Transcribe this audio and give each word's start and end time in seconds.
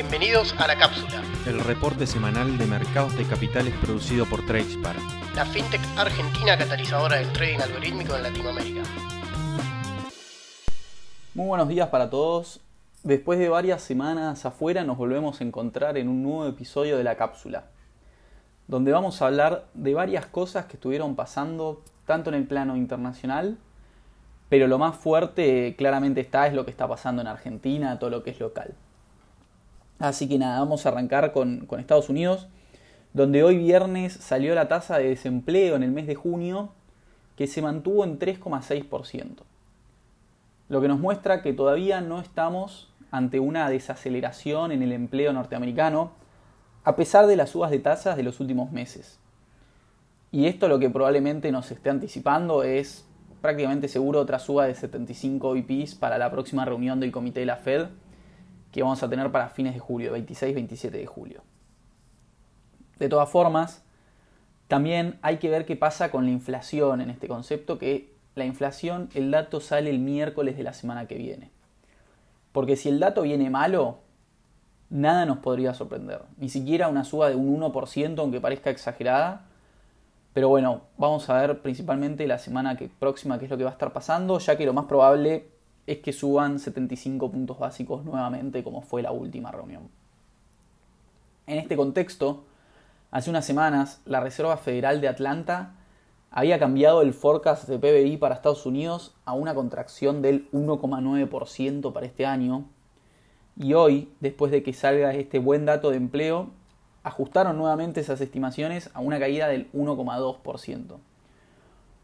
Bienvenidos 0.00 0.54
a 0.60 0.68
La 0.68 0.78
Cápsula, 0.78 1.24
el 1.44 1.58
reporte 1.58 2.06
semanal 2.06 2.56
de 2.56 2.66
mercados 2.66 3.18
de 3.18 3.24
capitales 3.24 3.74
producido 3.82 4.26
por 4.26 4.46
Tradespar, 4.46 4.94
la 5.34 5.44
fintech 5.44 5.80
argentina 5.96 6.56
catalizadora 6.56 7.16
del 7.16 7.32
trading 7.32 7.58
algorítmico 7.58 8.14
en 8.14 8.22
Latinoamérica. 8.22 8.82
Muy 11.34 11.48
buenos 11.48 11.66
días 11.66 11.88
para 11.88 12.08
todos. 12.08 12.60
Después 13.02 13.40
de 13.40 13.48
varias 13.48 13.82
semanas 13.82 14.46
afuera 14.46 14.84
nos 14.84 14.98
volvemos 14.98 15.40
a 15.40 15.44
encontrar 15.44 15.98
en 15.98 16.08
un 16.08 16.22
nuevo 16.22 16.46
episodio 16.46 16.96
de 16.96 17.02
La 17.02 17.16
Cápsula, 17.16 17.64
donde 18.68 18.92
vamos 18.92 19.20
a 19.20 19.26
hablar 19.26 19.66
de 19.74 19.94
varias 19.94 20.26
cosas 20.26 20.66
que 20.66 20.74
estuvieron 20.74 21.16
pasando 21.16 21.82
tanto 22.06 22.30
en 22.30 22.36
el 22.36 22.46
plano 22.46 22.76
internacional, 22.76 23.58
pero 24.48 24.68
lo 24.68 24.78
más 24.78 24.94
fuerte 24.94 25.74
claramente 25.76 26.20
está 26.20 26.46
es 26.46 26.54
lo 26.54 26.64
que 26.64 26.70
está 26.70 26.86
pasando 26.86 27.20
en 27.20 27.26
Argentina, 27.26 27.98
todo 27.98 28.10
lo 28.10 28.22
que 28.22 28.30
es 28.30 28.38
local. 28.38 28.76
Así 29.98 30.28
que 30.28 30.38
nada, 30.38 30.60
vamos 30.60 30.86
a 30.86 30.90
arrancar 30.90 31.32
con, 31.32 31.66
Estados 31.78 32.08
Unidos, 32.08 32.46
donde 33.14 33.42
hoy 33.42 33.58
viernes 33.58 34.12
salió 34.12 34.54
la 34.54 34.68
tasa 34.68 34.98
de 34.98 35.08
desempleo 35.08 35.74
en 35.74 35.82
el 35.82 35.90
mes 35.90 36.06
de 36.06 36.14
junio, 36.14 36.70
que 37.36 37.46
se 37.46 37.62
mantuvo 37.62 38.04
en 38.04 38.18
3,6%. 38.18 39.42
Lo 40.68 40.80
que 40.80 40.88
nos 40.88 41.00
muestra 41.00 41.42
que 41.42 41.52
todavía 41.52 42.00
no 42.00 42.20
estamos 42.20 42.92
ante 43.10 43.40
una 43.40 43.70
desaceleración 43.70 44.70
en 44.70 44.82
el 44.82 44.92
empleo 44.92 45.32
norteamericano, 45.32 46.12
a 46.84 46.94
pesar 46.94 47.26
de 47.26 47.36
las 47.36 47.50
subas 47.50 47.70
de 47.70 47.78
tasas 47.78 48.16
de 48.16 48.22
los 48.22 48.38
últimos 48.40 48.70
meses. 48.70 49.18
Y 50.30 50.46
esto 50.46 50.68
lo 50.68 50.78
que 50.78 50.90
probablemente 50.90 51.50
nos 51.50 51.70
esté 51.70 51.90
anticipando 51.90 52.62
es 52.62 53.06
prácticamente 53.40 53.88
seguro 53.88 54.20
otra 54.20 54.38
suba 54.38 54.66
de 54.66 54.74
75 54.74 55.54
BPs 55.54 55.94
para 55.94 56.18
la 56.18 56.30
próxima 56.30 56.64
reunión 56.64 57.00
del 57.00 57.12
comité 57.12 57.40
de 57.40 57.46
la 57.46 57.56
Fed 57.56 57.88
que 58.72 58.82
vamos 58.82 59.02
a 59.02 59.08
tener 59.08 59.30
para 59.32 59.48
fines 59.48 59.74
de 59.74 59.80
julio, 59.80 60.16
26-27 60.16 60.90
de 60.90 61.06
julio. 61.06 61.42
De 62.98 63.08
todas 63.08 63.28
formas, 63.28 63.82
también 64.66 65.18
hay 65.22 65.38
que 65.38 65.48
ver 65.48 65.64
qué 65.64 65.76
pasa 65.76 66.10
con 66.10 66.24
la 66.24 66.30
inflación 66.30 67.00
en 67.00 67.10
este 67.10 67.28
concepto, 67.28 67.78
que 67.78 68.12
la 68.34 68.44
inflación, 68.44 69.08
el 69.14 69.30
dato 69.30 69.60
sale 69.60 69.90
el 69.90 69.98
miércoles 69.98 70.56
de 70.56 70.62
la 70.62 70.72
semana 70.72 71.06
que 71.06 71.16
viene. 71.16 71.50
Porque 72.52 72.76
si 72.76 72.88
el 72.88 73.00
dato 73.00 73.22
viene 73.22 73.50
malo, 73.50 73.98
nada 74.90 75.26
nos 75.26 75.38
podría 75.38 75.74
sorprender. 75.74 76.22
Ni 76.36 76.48
siquiera 76.48 76.88
una 76.88 77.04
suba 77.04 77.28
de 77.28 77.36
un 77.36 77.60
1%, 77.60 78.18
aunque 78.18 78.40
parezca 78.40 78.70
exagerada. 78.70 79.46
Pero 80.32 80.48
bueno, 80.48 80.82
vamos 80.96 81.28
a 81.30 81.40
ver 81.40 81.62
principalmente 81.62 82.26
la 82.26 82.38
semana 82.38 82.76
que, 82.76 82.88
próxima 82.88 83.38
qué 83.38 83.46
es 83.46 83.50
lo 83.50 83.58
que 83.58 83.64
va 83.64 83.70
a 83.70 83.72
estar 83.72 83.92
pasando, 83.92 84.38
ya 84.38 84.56
que 84.56 84.66
lo 84.66 84.72
más 84.72 84.84
probable 84.84 85.48
es 85.88 85.98
que 85.98 86.12
suban 86.12 86.58
75 86.58 87.30
puntos 87.30 87.58
básicos 87.58 88.04
nuevamente 88.04 88.62
como 88.62 88.82
fue 88.82 89.02
la 89.02 89.10
última 89.10 89.50
reunión. 89.50 89.88
En 91.46 91.58
este 91.58 91.76
contexto, 91.76 92.44
hace 93.10 93.30
unas 93.30 93.46
semanas 93.46 94.02
la 94.04 94.20
Reserva 94.20 94.58
Federal 94.58 95.00
de 95.00 95.08
Atlanta 95.08 95.74
había 96.30 96.58
cambiado 96.58 97.00
el 97.00 97.14
forecast 97.14 97.66
de 97.66 97.78
PBI 97.78 98.18
para 98.18 98.34
Estados 98.34 98.66
Unidos 98.66 99.14
a 99.24 99.32
una 99.32 99.54
contracción 99.54 100.20
del 100.20 100.50
1,9% 100.52 101.92
para 101.94 102.04
este 102.04 102.26
año. 102.26 102.66
Y 103.56 103.72
hoy, 103.72 104.12
después 104.20 104.52
de 104.52 104.62
que 104.62 104.74
salga 104.74 105.14
este 105.14 105.38
buen 105.38 105.64
dato 105.64 105.88
de 105.88 105.96
empleo, 105.96 106.50
ajustaron 107.02 107.56
nuevamente 107.56 108.00
esas 108.00 108.20
estimaciones 108.20 108.90
a 108.92 109.00
una 109.00 109.18
caída 109.18 109.48
del 109.48 109.72
1,2% 109.72 110.98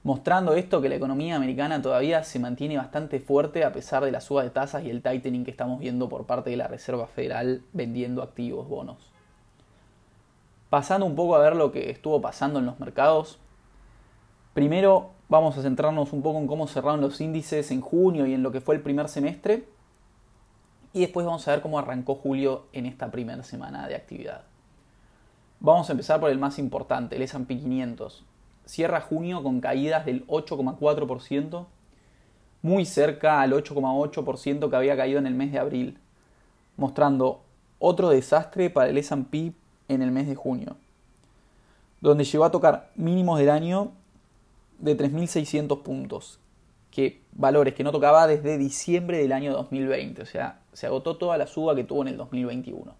mostrando 0.04 0.52
esto 0.54 0.82
que 0.82 0.90
la 0.90 0.94
economía 0.94 1.34
americana 1.34 1.80
todavía 1.82 2.22
se 2.22 2.38
mantiene 2.38 2.76
bastante 2.76 3.20
fuerte 3.20 3.64
a 3.64 3.72
pesar 3.72 4.04
de 4.04 4.12
la 4.12 4.20
suba 4.20 4.42
de 4.42 4.50
tasas 4.50 4.84
y 4.84 4.90
el 4.90 5.02
tightening 5.02 5.44
que 5.44 5.50
estamos 5.50 5.80
viendo 5.80 6.10
por 6.10 6.26
parte 6.26 6.50
de 6.50 6.56
la 6.56 6.68
Reserva 6.68 7.06
Federal 7.06 7.62
vendiendo 7.72 8.22
activos 8.22 8.68
bonos. 8.68 9.10
Pasando 10.68 11.06
un 11.06 11.16
poco 11.16 11.34
a 11.34 11.38
ver 11.38 11.56
lo 11.56 11.72
que 11.72 11.90
estuvo 11.90 12.20
pasando 12.20 12.58
en 12.58 12.66
los 12.66 12.78
mercados, 12.78 13.38
primero 14.52 15.10
vamos 15.30 15.56
a 15.56 15.62
centrarnos 15.62 16.12
un 16.12 16.22
poco 16.22 16.38
en 16.38 16.46
cómo 16.46 16.66
cerraron 16.66 17.00
los 17.00 17.20
índices 17.22 17.70
en 17.70 17.80
junio 17.80 18.26
y 18.26 18.34
en 18.34 18.42
lo 18.42 18.52
que 18.52 18.60
fue 18.60 18.74
el 18.74 18.82
primer 18.82 19.08
semestre, 19.08 19.64
y 20.92 21.00
después 21.00 21.24
vamos 21.24 21.48
a 21.48 21.52
ver 21.52 21.62
cómo 21.62 21.78
arrancó 21.78 22.14
julio 22.14 22.66
en 22.72 22.86
esta 22.86 23.10
primera 23.10 23.42
semana 23.42 23.88
de 23.88 23.96
actividad. 23.96 24.42
Vamos 25.60 25.88
a 25.88 25.92
empezar 25.92 26.20
por 26.20 26.30
el 26.30 26.38
más 26.38 26.58
importante, 26.58 27.16
el 27.16 27.22
S&P 27.22 27.58
500, 27.58 28.24
cierra 28.66 29.00
junio 29.00 29.42
con 29.42 29.60
caídas 29.60 30.06
del 30.06 30.26
8,4%, 30.26 31.66
muy 32.62 32.86
cerca 32.86 33.40
al 33.40 33.52
8,8% 33.52 34.70
que 34.70 34.76
había 34.76 34.96
caído 34.96 35.18
en 35.18 35.26
el 35.26 35.34
mes 35.34 35.52
de 35.52 35.58
abril, 35.58 35.98
mostrando 36.76 37.42
otro 37.78 38.08
desastre 38.08 38.70
para 38.70 38.88
el 38.88 38.98
S&P 38.98 39.52
en 39.88 40.02
el 40.02 40.10
mes 40.10 40.26
de 40.26 40.34
junio, 40.34 40.76
donde 42.00 42.24
llegó 42.24 42.44
a 42.44 42.50
tocar 42.50 42.90
mínimos 42.94 43.38
del 43.38 43.50
año 43.50 43.92
de 44.78 44.96
3.600 44.96 45.82
puntos, 45.82 46.40
que 46.90 47.20
valores 47.32 47.74
que 47.74 47.84
no 47.84 47.92
tocaba 47.92 48.26
desde 48.26 48.56
diciembre 48.56 49.18
del 49.18 49.32
año 49.32 49.52
2020, 49.52 50.22
o 50.22 50.26
sea, 50.26 50.60
se 50.72 50.86
agotó 50.86 51.16
toda 51.16 51.36
la 51.36 51.46
suba 51.46 51.74
que 51.74 51.84
tuvo 51.84 52.02
en 52.02 52.08
el 52.08 52.16
2021. 52.16 52.94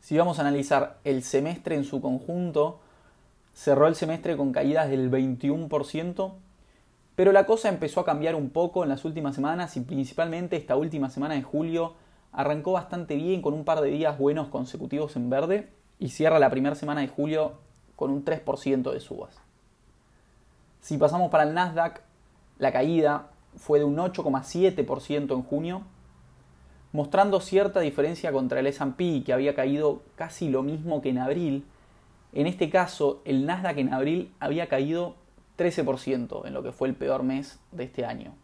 Si 0.00 0.16
vamos 0.16 0.38
a 0.38 0.42
analizar 0.42 0.98
el 1.04 1.22
semestre 1.22 1.76
en 1.76 1.84
su 1.84 2.00
conjunto, 2.00 2.80
cerró 3.54 3.86
el 3.86 3.94
semestre 3.94 4.36
con 4.36 4.52
caídas 4.52 4.90
del 4.90 5.10
21%, 5.10 6.32
pero 7.14 7.32
la 7.32 7.46
cosa 7.46 7.68
empezó 7.68 8.00
a 8.00 8.04
cambiar 8.04 8.34
un 8.34 8.50
poco 8.50 8.82
en 8.82 8.88
las 8.88 9.04
últimas 9.04 9.34
semanas 9.34 9.76
y 9.76 9.80
principalmente 9.80 10.56
esta 10.56 10.76
última 10.76 11.08
semana 11.08 11.34
de 11.34 11.42
julio 11.42 11.94
arrancó 12.32 12.72
bastante 12.72 13.14
bien 13.14 13.40
con 13.40 13.54
un 13.54 13.64
par 13.64 13.80
de 13.80 13.90
días 13.90 14.18
buenos 14.18 14.48
consecutivos 14.48 15.14
en 15.14 15.30
verde 15.30 15.70
y 16.00 16.08
cierra 16.08 16.40
la 16.40 16.50
primera 16.50 16.74
semana 16.74 17.00
de 17.00 17.08
julio 17.08 17.52
con 17.94 18.10
un 18.10 18.24
3% 18.24 18.92
de 18.92 18.98
subas. 18.98 19.36
Si 20.80 20.98
pasamos 20.98 21.30
para 21.30 21.44
el 21.44 21.54
Nasdaq, 21.54 22.02
la 22.58 22.72
caída 22.72 23.28
fue 23.56 23.78
de 23.78 23.84
un 23.84 23.96
8,7% 23.96 25.32
en 25.32 25.42
junio, 25.42 25.82
mostrando 26.92 27.40
cierta 27.40 27.80
diferencia 27.80 28.32
contra 28.32 28.58
el 28.58 28.66
S&P 28.66 29.22
que 29.24 29.32
había 29.32 29.54
caído 29.54 30.02
casi 30.16 30.48
lo 30.48 30.64
mismo 30.64 31.00
que 31.00 31.10
en 31.10 31.18
abril, 31.18 31.64
en 32.34 32.46
este 32.46 32.68
caso, 32.68 33.22
el 33.24 33.46
Nasdaq 33.46 33.78
en 33.78 33.92
abril 33.92 34.32
había 34.40 34.68
caído 34.68 35.14
13% 35.56 36.46
en 36.46 36.52
lo 36.52 36.62
que 36.62 36.72
fue 36.72 36.88
el 36.88 36.94
peor 36.94 37.22
mes 37.22 37.60
de 37.70 37.84
este 37.84 38.04
año. 38.04 38.34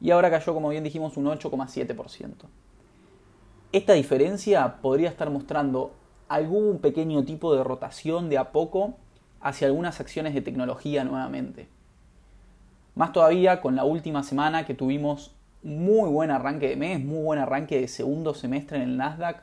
Y 0.00 0.10
ahora 0.10 0.30
cayó, 0.30 0.54
como 0.54 0.68
bien 0.68 0.84
dijimos, 0.84 1.16
un 1.16 1.26
8,7%. 1.26 2.34
Esta 3.72 3.94
diferencia 3.94 4.80
podría 4.80 5.08
estar 5.08 5.30
mostrando 5.30 5.92
algún 6.28 6.78
pequeño 6.78 7.24
tipo 7.24 7.54
de 7.54 7.64
rotación 7.64 8.28
de 8.28 8.38
a 8.38 8.52
poco 8.52 8.96
hacia 9.40 9.66
algunas 9.66 10.00
acciones 10.00 10.34
de 10.34 10.42
tecnología 10.42 11.04
nuevamente. 11.04 11.68
Más 12.94 13.12
todavía 13.12 13.60
con 13.60 13.76
la 13.76 13.84
última 13.84 14.22
semana 14.22 14.66
que 14.66 14.74
tuvimos 14.74 15.34
muy 15.62 16.10
buen 16.10 16.30
arranque 16.30 16.68
de 16.68 16.76
mes, 16.76 17.04
muy 17.04 17.22
buen 17.22 17.38
arranque 17.38 17.80
de 17.80 17.88
segundo 17.88 18.34
semestre 18.34 18.76
en 18.78 18.82
el 18.84 18.96
Nasdaq, 18.96 19.42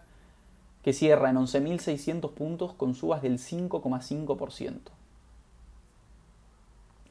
que 0.86 0.94
cierra 0.94 1.32
en 1.32 1.38
11.600 1.38 2.32
puntos 2.36 2.74
con 2.74 2.94
subas 2.94 3.24
del 3.24 3.40
5,5%. 3.40 4.82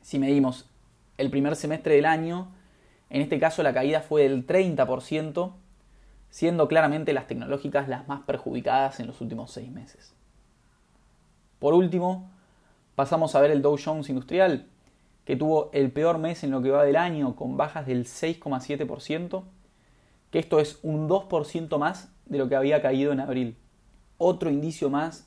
Si 0.01 0.21
medimos 0.21 0.71
el 1.19 1.29
primer 1.29 1.57
semestre 1.57 1.97
del 1.97 2.07
año, 2.07 2.53
en 3.11 3.21
este 3.21 3.41
caso 3.41 3.65
la 3.65 3.75
caída 3.75 4.01
fue 4.01 4.23
del 4.23 4.47
30%, 4.47 5.55
siendo 6.31 6.69
claramente 6.69 7.13
las 7.13 7.27
tecnológicas 7.27 7.89
las 7.89 8.07
más 8.07 8.21
perjudicadas 8.21 9.01
en 9.01 9.09
los 9.09 9.21
últimos 9.21 9.51
seis 9.51 9.73
meses. 9.73 10.15
Por 11.59 11.75
último, 11.75 12.31
pasamos 12.95 13.35
a 13.35 13.41
ver 13.41 13.51
el 13.51 13.61
Dow 13.61 13.77
Jones 13.85 14.09
Industrial, 14.09 14.69
que 15.25 15.35
tuvo 15.35 15.71
el 15.73 15.91
peor 15.91 16.19
mes 16.19 16.45
en 16.45 16.53
lo 16.53 16.63
que 16.63 16.71
va 16.71 16.85
del 16.85 16.95
año 16.95 17.35
con 17.35 17.57
bajas 17.57 17.87
del 17.87 18.05
6,7%, 18.05 19.43
que 20.31 20.39
esto 20.39 20.61
es 20.61 20.79
un 20.85 21.09
2% 21.09 21.77
más 21.79 22.13
de 22.27 22.39
lo 22.39 22.49
que 22.49 22.55
había 22.55 22.81
caído 22.81 23.11
en 23.11 23.19
abril 23.19 23.59
otro 24.19 24.51
indicio 24.51 24.91
más 24.91 25.27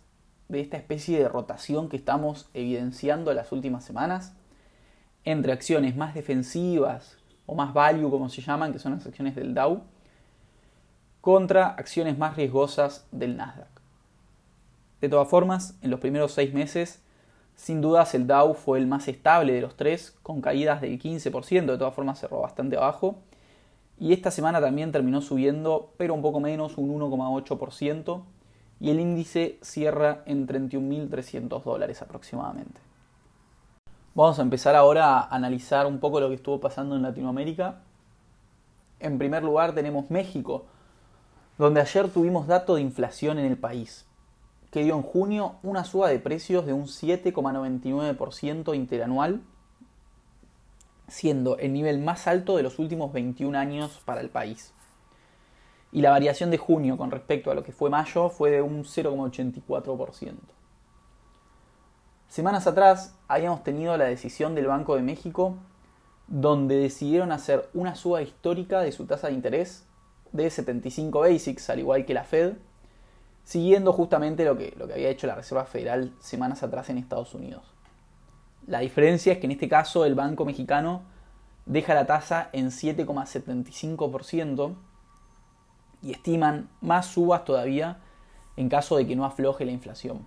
de 0.49 0.61
esta 0.61 0.77
especie 0.77 1.19
de 1.19 1.27
rotación 1.27 1.89
que 1.89 1.97
estamos 1.97 2.49
evidenciando 2.53 3.31
en 3.31 3.37
las 3.37 3.51
últimas 3.51 3.83
semanas 3.83 4.33
entre 5.25 5.51
acciones 5.51 5.95
más 5.97 6.13
defensivas 6.13 7.17
o 7.45 7.55
más 7.55 7.73
value 7.73 8.09
como 8.09 8.29
se 8.29 8.41
llaman, 8.41 8.71
que 8.71 8.79
son 8.79 8.93
las 8.93 9.05
acciones 9.05 9.35
del 9.35 9.53
Dow, 9.53 9.81
contra 11.21 11.67
acciones 11.67 12.17
más 12.17 12.37
riesgosas 12.37 13.05
del 13.11 13.35
Nasdaq. 13.35 13.67
De 15.01 15.09
todas 15.09 15.27
formas, 15.27 15.77
en 15.81 15.91
los 15.91 15.99
primeros 15.99 16.31
seis 16.31 16.53
meses, 16.53 17.01
sin 17.55 17.81
dudas 17.81 18.15
el 18.15 18.27
Dow 18.27 18.53
fue 18.53 18.79
el 18.79 18.87
más 18.87 19.07
estable 19.07 19.53
de 19.53 19.61
los 19.61 19.75
tres, 19.75 20.15
con 20.23 20.41
caídas 20.41 20.79
del 20.79 20.99
15%, 20.99 21.65
de 21.65 21.77
todas 21.77 21.93
formas 21.93 22.19
cerró 22.19 22.41
bastante 22.41 22.77
abajo, 22.77 23.17
y 23.99 24.13
esta 24.13 24.31
semana 24.31 24.61
también 24.61 24.91
terminó 24.91 25.21
subiendo, 25.21 25.93
pero 25.97 26.13
un 26.13 26.21
poco 26.21 26.39
menos, 26.39 26.77
un 26.77 26.97
1,8%, 26.99 28.21
y 28.79 28.91
el 28.91 28.99
índice 28.99 29.57
cierra 29.61 30.21
en 30.25 30.47
31.300 30.47 31.63
dólares 31.63 32.01
aproximadamente. 32.01 32.79
Vamos 34.13 34.39
a 34.39 34.41
empezar 34.41 34.75
ahora 34.75 35.19
a 35.19 35.27
analizar 35.27 35.85
un 35.85 35.99
poco 35.99 36.19
lo 36.19 36.29
que 36.29 36.35
estuvo 36.35 36.59
pasando 36.59 36.95
en 36.95 37.03
Latinoamérica. 37.03 37.81
En 38.99 39.19
primer 39.19 39.43
lugar 39.43 39.73
tenemos 39.75 40.09
México, 40.09 40.65
donde 41.57 41.81
ayer 41.81 42.09
tuvimos 42.09 42.47
dato 42.47 42.75
de 42.75 42.81
inflación 42.81 43.37
en 43.39 43.45
el 43.45 43.57
país, 43.57 44.05
que 44.71 44.83
dio 44.83 44.95
en 44.95 45.03
junio 45.03 45.55
una 45.63 45.83
suba 45.83 46.09
de 46.09 46.19
precios 46.19 46.65
de 46.65 46.73
un 46.73 46.85
7,99% 46.85 48.75
interanual, 48.75 49.41
siendo 51.07 51.57
el 51.57 51.73
nivel 51.73 51.99
más 51.99 52.27
alto 52.27 52.57
de 52.57 52.63
los 52.63 52.79
últimos 52.79 53.13
21 53.13 53.57
años 53.57 54.01
para 54.03 54.21
el 54.21 54.29
país. 54.29 54.73
Y 55.91 56.01
la 56.01 56.11
variación 56.11 56.51
de 56.51 56.57
junio 56.57 56.97
con 56.97 57.11
respecto 57.11 57.49
a 57.49 57.55
lo 57.55 57.63
que 57.63 57.71
fue 57.71 57.89
mayo 57.89 58.29
fue 58.29 58.51
de 58.51 58.61
un 58.61 58.83
0,84%. 58.83 60.33
Semanas 62.27 62.67
atrás 62.67 63.15
habíamos 63.27 63.63
tenido 63.63 63.97
la 63.97 64.05
decisión 64.05 64.53
del 64.53 64.67
Banco 64.67 64.95
de 64.95 65.01
México 65.01 65.55
donde 66.27 66.75
decidieron 66.75 67.31
hacer 67.31 67.69
una 67.73 67.95
suba 67.95 68.21
histórica 68.21 68.81
de 68.81 68.91
su 68.91 69.05
tasa 69.05 69.27
de 69.27 69.33
interés 69.33 69.85
de 70.33 70.49
75 70.49 71.21
basics, 71.21 71.69
al 71.69 71.79
igual 71.79 72.05
que 72.05 72.13
la 72.13 72.25
Fed, 72.25 72.55
siguiendo 73.45 73.93
justamente 73.93 74.43
lo 74.43 74.57
que, 74.57 74.73
lo 74.77 74.87
que 74.87 74.93
había 74.93 75.09
hecho 75.09 75.25
la 75.25 75.35
Reserva 75.35 75.63
Federal 75.65 76.11
semanas 76.19 76.63
atrás 76.63 76.89
en 76.89 76.97
Estados 76.97 77.33
Unidos. 77.33 77.63
La 78.67 78.79
diferencia 78.79 79.31
es 79.31 79.39
que 79.39 79.45
en 79.45 79.51
este 79.51 79.69
caso 79.69 80.03
el 80.03 80.15
Banco 80.15 80.43
Mexicano 80.43 81.03
deja 81.65 81.93
la 81.93 82.05
tasa 82.05 82.49
en 82.51 82.71
7,75% 82.71 84.75
y 86.01 86.11
estiman 86.11 86.69
más 86.81 87.07
subas 87.07 87.45
todavía 87.45 87.99
en 88.55 88.69
caso 88.69 88.97
de 88.97 89.07
que 89.07 89.15
no 89.15 89.25
afloje 89.25 89.65
la 89.65 89.71
inflación. 89.71 90.25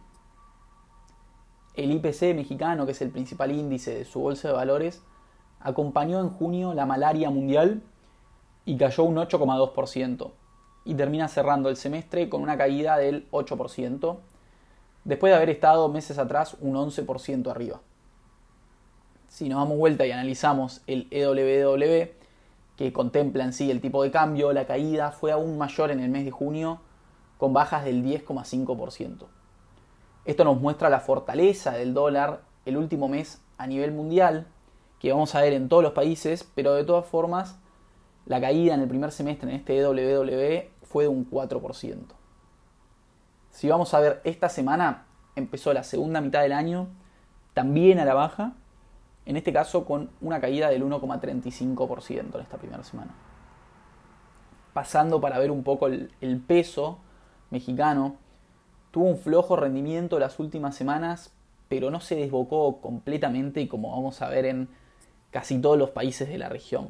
El 1.75 1.93
IPC 1.93 2.35
mexicano, 2.35 2.87
que 2.87 2.93
es 2.93 3.03
el 3.03 3.11
principal 3.11 3.53
índice 3.53 3.95
de 3.95 4.05
su 4.05 4.21
bolsa 4.21 4.49
de 4.49 4.55
valores, 4.55 5.03
acompañó 5.61 6.21
en 6.21 6.31
junio 6.31 6.75
la 6.75 6.87
malaria 6.87 7.31
mundial 7.31 7.83
y 8.65 8.77
cayó 8.77 9.05
un 9.05 9.17
8,2% 9.17 10.31
y 10.85 10.95
termina 10.95 11.29
cerrando 11.29 11.69
el 11.69 11.77
semestre 11.77 12.29
con 12.29 12.43
una 12.43 12.57
caída 12.57 12.97
del 12.97 13.31
8%, 13.31 14.17
después 15.05 15.31
de 15.31 15.37
haber 15.37 15.51
estado 15.51 15.89
meses 15.89 16.19
atrás 16.19 16.57
un 16.61 16.75
11% 16.75 17.51
arriba. 17.51 17.81
Si 19.29 19.49
nos 19.49 19.61
damos 19.61 19.79
vuelta 19.79 20.07
y 20.07 20.11
analizamos 20.11 20.83
el 20.87 21.07
EWW, 21.11 22.20
que 22.81 22.95
contempla 22.95 23.45
en 23.45 23.53
sí 23.53 23.71
el 23.71 23.83
tipo 23.83 24.03
de 24.03 24.11
cambio, 24.11 24.55
la 24.55 24.67
caída 24.67 25.13
fue 25.13 25.33
aún 25.33 25.59
mayor 25.59 25.91
en 25.91 26.01
el 26.01 26.09
mes 26.09 26.25
de 26.25 26.31
junio, 26.31 26.81
con 27.37 27.53
bajas 27.53 27.85
del 27.85 28.03
10,5%. 28.03 29.27
Esto 30.25 30.45
nos 30.45 30.59
muestra 30.59 30.89
la 30.89 31.01
fortaleza 31.01 31.73
del 31.73 31.93
dólar 31.93 32.41
el 32.65 32.79
último 32.79 33.07
mes 33.07 33.43
a 33.59 33.67
nivel 33.67 33.93
mundial, 33.93 34.47
que 34.99 35.13
vamos 35.13 35.35
a 35.35 35.43
ver 35.43 35.53
en 35.53 35.69
todos 35.69 35.83
los 35.83 35.93
países, 35.93 36.51
pero 36.55 36.73
de 36.73 36.85
todas 36.85 37.05
formas 37.05 37.59
la 38.25 38.41
caída 38.41 38.73
en 38.73 38.81
el 38.81 38.89
primer 38.89 39.13
semestre 39.13 39.51
en 39.51 39.57
este 39.57 39.77
EWW 39.77 40.71
fue 40.83 41.05
de 41.05 41.09
un 41.11 41.31
4%. 41.31 41.99
Si 43.51 43.69
vamos 43.69 43.93
a 43.93 44.01
ver 44.01 44.23
esta 44.25 44.49
semana, 44.49 45.05
empezó 45.37 45.75
la 45.75 45.85
segunda 45.85 46.23
mitad 46.23 46.41
del 46.41 46.53
año 46.53 46.89
también 47.53 47.99
a 47.99 48.07
la 48.07 48.15
baja, 48.15 48.55
en 49.27 49.37
este 49.37 49.53
caso 49.53 49.85
con 49.85 50.11
una 50.21 50.41
caída 50.41 50.71
del 50.71 50.85
1,35% 50.85 52.35
en 52.35 52.41
esta 52.41 52.57
primera 52.57 52.83
semana. 52.83 53.15
Pasando 54.73 55.21
para 55.21 55.39
ver 55.39 55.51
un 55.51 55.63
poco 55.63 55.89
el, 55.89 56.43
peso 56.47 56.99
mexicano, 57.51 58.17
tuvo 58.91 59.07
un 59.07 59.19
flojo 59.19 59.57
rendimiento 59.57 60.19
las 60.19 60.39
últimas 60.39 60.75
semanas, 60.75 61.33
pero 61.69 61.91
no 61.91 62.01
se 62.01 62.17
desbocó 62.17 62.81
completamente 62.81 63.69
como 63.69 63.91
vamos 63.91 64.23
a 64.23 64.29
ver 64.29 64.47
en 64.47 64.69
casi 65.31 65.61
todos 65.61 65.79
los 65.79 65.91
países 65.91 66.29
de 66.29 66.39
la 66.39 66.49
región. 66.49 66.89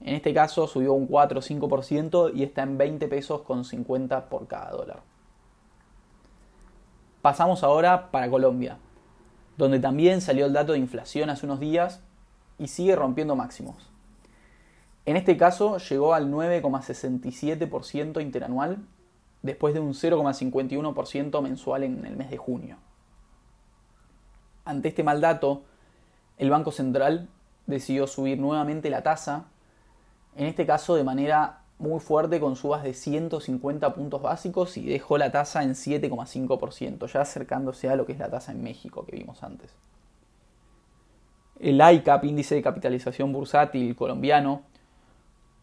En 0.00 0.14
este 0.14 0.34
caso 0.34 0.66
subió 0.66 0.94
un 0.94 1.06
4 1.06 1.38
o 1.38 1.42
5% 1.42 2.32
y 2.34 2.42
está 2.42 2.62
en 2.62 2.76
20 2.76 3.08
pesos 3.08 3.42
con 3.42 3.64
50 3.64 4.28
por 4.28 4.46
cada 4.48 4.70
dólar. 4.70 5.02
Pasamos 7.22 7.62
ahora 7.62 8.10
para 8.10 8.28
Colombia, 8.28 8.78
donde 9.56 9.78
también 9.80 10.20
salió 10.20 10.46
el 10.46 10.52
dato 10.52 10.72
de 10.72 10.78
inflación 10.78 11.30
hace 11.30 11.46
unos 11.46 11.60
días 11.60 12.00
y 12.58 12.68
sigue 12.68 12.96
rompiendo 12.96 13.36
máximos. 13.36 13.90
En 15.04 15.16
este 15.16 15.36
caso 15.36 15.78
llegó 15.78 16.14
al 16.14 16.30
9,67% 16.30 18.22
interanual 18.22 18.78
después 19.42 19.74
de 19.74 19.80
un 19.80 19.94
0,51% 19.94 21.42
mensual 21.42 21.82
en 21.82 22.06
el 22.06 22.16
mes 22.16 22.30
de 22.30 22.36
junio. 22.36 22.76
Ante 24.64 24.88
este 24.88 25.02
mal 25.02 25.20
dato, 25.20 25.64
el 26.38 26.50
Banco 26.50 26.70
Central 26.70 27.28
decidió 27.66 28.06
subir 28.06 28.38
nuevamente 28.38 28.90
la 28.90 29.02
tasa 29.02 29.46
en 30.36 30.46
este 30.46 30.66
caso 30.66 30.94
de 30.94 31.04
manera 31.04 31.61
muy 31.82 32.00
fuerte 32.00 32.40
con 32.40 32.56
subas 32.56 32.82
de 32.82 32.94
150 32.94 33.94
puntos 33.94 34.22
básicos 34.22 34.76
y 34.76 34.86
dejó 34.86 35.18
la 35.18 35.32
tasa 35.32 35.62
en 35.62 35.74
7,5%, 35.74 37.06
ya 37.12 37.20
acercándose 37.20 37.88
a 37.88 37.96
lo 37.96 38.06
que 38.06 38.12
es 38.12 38.18
la 38.18 38.30
tasa 38.30 38.52
en 38.52 38.62
México 38.62 39.04
que 39.04 39.16
vimos 39.16 39.42
antes. 39.42 39.74
El 41.58 41.80
ICAP, 41.80 42.24
índice 42.24 42.54
de 42.54 42.62
capitalización 42.62 43.32
bursátil 43.32 43.94
colombiano, 43.96 44.62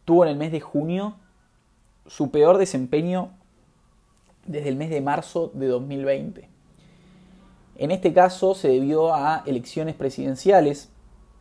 tuvo 0.05 0.23
en 0.25 0.31
el 0.31 0.37
mes 0.37 0.51
de 0.51 0.59
junio 0.59 1.15
su 2.05 2.31
peor 2.31 2.57
desempeño 2.57 3.31
desde 4.45 4.69
el 4.69 4.75
mes 4.75 4.89
de 4.89 5.01
marzo 5.01 5.51
de 5.53 5.67
2020. 5.67 6.49
En 7.77 7.91
este 7.91 8.13
caso 8.13 8.55
se 8.55 8.67
debió 8.67 9.13
a 9.13 9.43
elecciones 9.45 9.95
presidenciales, 9.95 10.89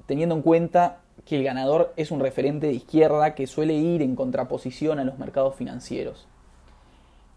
teniendo 0.07 0.37
en 0.37 0.43
cuenta 0.43 1.01
que 1.25 1.37
el 1.37 1.45
ganador 1.45 1.93
es 1.97 2.11
un 2.11 2.21
referente 2.21 2.67
de 2.67 2.75
izquierda 2.75 3.35
que 3.35 3.47
suele 3.47 3.75
ir 3.75 4.03
en 4.03 4.17
contraposición 4.17 4.99
a 4.99 5.05
los 5.05 5.19
mercados 5.19 5.55
financieros. 5.55 6.27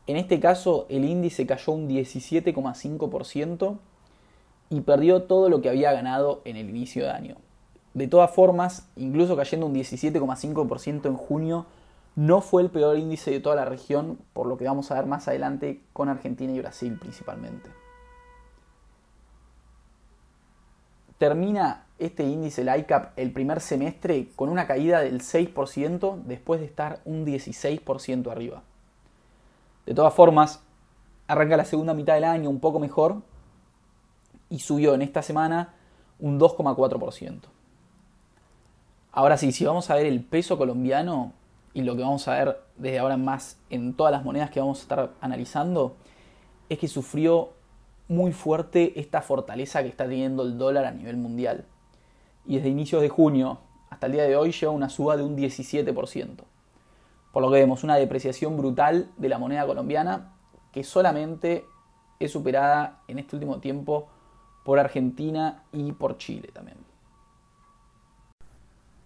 En 0.07 0.18
este 0.18 0.39
caso, 0.39 0.86
el 0.89 1.06
índice 1.06 1.45
cayó 1.45 1.74
un 1.74 1.88
17,5% 1.88 3.78
y 4.69 4.81
perdió 4.81 5.24
todo 5.24 5.50
lo 5.50 5.62
que 5.62 5.69
había 5.69 5.92
ganado 5.92 6.42
en 6.45 6.56
el 6.56 6.69
inicio 6.69 7.04
de 7.04 7.12
año. 7.12 7.36
De 7.94 8.07
todas 8.07 8.31
formas, 8.31 8.88
incluso 8.95 9.36
cayendo 9.36 9.66
un 9.66 9.75
17,5% 9.75 11.06
en 11.06 11.16
junio, 11.16 11.66
no 12.16 12.42
fue 12.42 12.62
el 12.62 12.69
peor 12.69 12.98
índice 12.98 13.31
de 13.31 13.39
toda 13.39 13.56
la 13.56 13.66
región, 13.66 14.18
por 14.33 14.48
lo 14.48 14.57
que 14.57 14.66
vamos 14.66 14.92
a 14.92 14.95
ver 14.95 15.06
más 15.06 15.28
adelante 15.28 15.81
con 15.94 16.10
Argentina 16.10 16.51
y 16.54 16.60
Brasil 16.60 16.98
principalmente. 17.00 17.69
Termina 21.18 21.86
este 22.01 22.24
índice, 22.24 22.62
el 22.62 22.80
ICAP, 22.80 23.18
el 23.18 23.31
primer 23.31 23.62
semestre 23.62 24.30
con 24.36 24.50
una 24.50 24.65
caída 24.65 25.01
del 25.01 25.21
6% 25.21 26.24
después 26.24 26.59
de 26.59 26.65
estar 26.65 27.00
un 27.06 27.25
16% 27.25 28.31
arriba. 28.31 28.63
De 29.85 29.94
todas 29.94 30.14
formas, 30.14 30.64
arranca 31.28 31.57
la 31.57 31.66
segunda 31.66 31.94
mitad 31.94 32.16
del 32.16 32.23
año 32.23 32.49
un 32.49 32.59
poco 32.59 32.80
mejor 32.80 33.21
y 34.49 34.59
subió 34.59 34.95
en 34.95 35.02
esta 35.02 35.21
semana 35.21 35.76
un 36.19 36.40
2,4%. 36.40 37.40
Ahora 39.11 39.37
sí, 39.37 39.52
si 39.52 39.66
vamos 39.66 39.90
a 39.90 39.95
ver 39.95 40.06
el 40.07 40.23
peso 40.23 40.57
colombiano 40.57 41.33
y 41.73 41.83
lo 41.83 41.95
que 41.95 42.02
vamos 42.02 42.28
a 42.28 42.33
ver 42.33 42.61
desde 42.78 42.99
ahora 42.99 43.14
en 43.16 43.26
más 43.26 43.57
en 43.69 43.94
todas 43.94 44.11
las 44.11 44.23
monedas 44.23 44.49
que 44.49 44.59
vamos 44.59 44.80
a 44.80 44.81
estar 44.81 45.11
analizando, 45.21 45.95
es 46.68 46.80
que 46.80 46.87
sufrió 46.87 47.52
muy 48.07 48.31
fuerte 48.31 48.99
esta 48.99 49.21
fortaleza 49.21 49.83
que 49.83 49.90
está 49.90 50.06
teniendo 50.06 50.44
el 50.44 50.57
dólar 50.57 50.85
a 50.85 50.92
nivel 50.92 51.18
mundial 51.18 51.66
y 52.45 52.56
desde 52.56 52.69
inicios 52.69 53.02
de 53.02 53.10
junio 53.10 53.60
hasta 53.90 54.07
el 54.07 54.14
día 54.14 54.24
de 54.24 54.36
hoy 54.36 54.52
lleva 54.52 54.71
una 54.71 54.90
suba 54.90 55.18
de 55.18 55.24
un 55.24 55.36
17%. 55.36 56.44
Por 57.31 57.42
lo 57.42 57.50
que 57.52 57.60
vemos 57.60 57.83
una 57.83 57.95
depreciación 57.95 58.57
brutal 58.57 59.10
de 59.18 59.30
la 59.30 59.38
moneda 59.38 59.66
colombiana 59.66 60.33
que 60.71 60.83
solamente 60.83 61.66
es 62.19 62.31
superada 62.31 63.02
en 63.07 63.19
este 63.19 63.36
último 63.36 63.60
tiempo 63.60 64.07
por 64.64 64.80
Argentina 64.80 65.64
y 65.71 65.92
por 65.92 66.18
Chile 66.18 66.50
también. 66.54 66.78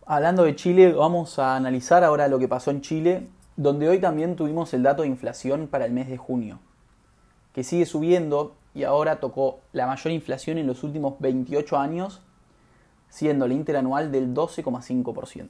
Hablando 0.05 0.43
de 0.43 0.55
Chile, 0.55 0.93
vamos 0.93 1.39
a 1.39 1.55
analizar 1.55 2.03
ahora 2.03 2.27
lo 2.27 2.37
que 2.37 2.47
pasó 2.47 2.69
en 2.69 2.81
Chile, 2.81 3.27
donde 3.55 3.89
hoy 3.89 3.99
también 3.99 4.35
tuvimos 4.35 4.73
el 4.73 4.83
dato 4.83 5.01
de 5.01 5.07
inflación 5.07 5.67
para 5.67 5.85
el 5.85 5.93
mes 5.93 6.07
de 6.07 6.17
junio, 6.17 6.59
que 7.53 7.63
sigue 7.63 7.87
subiendo 7.87 8.53
y 8.75 8.83
ahora 8.83 9.19
tocó 9.19 9.61
la 9.71 9.87
mayor 9.87 10.13
inflación 10.13 10.59
en 10.59 10.67
los 10.67 10.83
últimos 10.83 11.15
28 11.19 11.77
años 11.77 12.21
siendo 13.15 13.47
la 13.47 13.53
interanual 13.53 14.11
del 14.11 14.33
12,5%. 14.33 15.47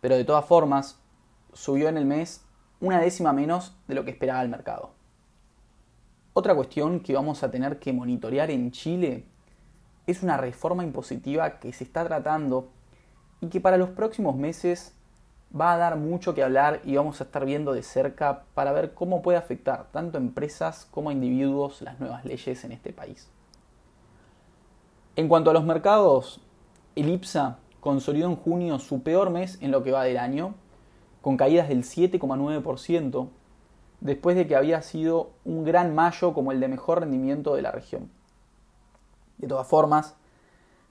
Pero 0.00 0.16
de 0.16 0.24
todas 0.24 0.44
formas, 0.44 1.00
subió 1.52 1.88
en 1.88 1.96
el 1.96 2.04
mes 2.04 2.44
una 2.78 3.00
décima 3.00 3.32
menos 3.32 3.76
de 3.88 3.96
lo 3.96 4.04
que 4.04 4.12
esperaba 4.12 4.40
el 4.40 4.48
mercado. 4.48 4.92
Otra 6.32 6.54
cuestión 6.54 7.00
que 7.00 7.14
vamos 7.14 7.42
a 7.42 7.50
tener 7.50 7.80
que 7.80 7.92
monitorear 7.92 8.52
en 8.52 8.70
Chile 8.70 9.24
es 10.06 10.22
una 10.22 10.36
reforma 10.36 10.84
impositiva 10.84 11.58
que 11.58 11.72
se 11.72 11.82
está 11.82 12.04
tratando 12.04 12.68
y 13.40 13.48
que 13.48 13.60
para 13.60 13.76
los 13.76 13.90
próximos 13.90 14.36
meses 14.36 14.94
va 15.60 15.72
a 15.72 15.76
dar 15.76 15.96
mucho 15.96 16.36
que 16.36 16.44
hablar 16.44 16.82
y 16.84 16.94
vamos 16.94 17.20
a 17.20 17.24
estar 17.24 17.44
viendo 17.44 17.72
de 17.72 17.82
cerca 17.82 18.44
para 18.54 18.70
ver 18.70 18.94
cómo 18.94 19.22
puede 19.22 19.38
afectar 19.38 19.90
tanto 19.90 20.18
a 20.18 20.20
empresas 20.20 20.86
como 20.92 21.10
a 21.10 21.12
individuos 21.12 21.82
las 21.82 21.98
nuevas 21.98 22.24
leyes 22.24 22.62
en 22.62 22.70
este 22.70 22.92
país. 22.92 23.28
En 25.16 25.28
cuanto 25.28 25.50
a 25.50 25.54
los 25.54 25.64
mercados, 25.64 26.40
el 26.96 27.08
IPSA 27.08 27.58
consolidó 27.80 28.28
en 28.28 28.36
junio 28.36 28.78
su 28.78 29.02
peor 29.02 29.30
mes 29.30 29.58
en 29.60 29.70
lo 29.70 29.82
que 29.82 29.92
va 29.92 30.04
del 30.04 30.18
año, 30.18 30.54
con 31.20 31.36
caídas 31.36 31.68
del 31.68 31.84
7,9%, 31.84 33.28
después 34.00 34.36
de 34.36 34.46
que 34.46 34.56
había 34.56 34.82
sido 34.82 35.30
un 35.44 35.64
gran 35.64 35.94
mayo 35.94 36.34
como 36.34 36.52
el 36.52 36.60
de 36.60 36.68
mejor 36.68 37.00
rendimiento 37.00 37.54
de 37.54 37.62
la 37.62 37.72
región. 37.72 38.10
De 39.38 39.48
todas 39.48 39.66
formas, 39.66 40.14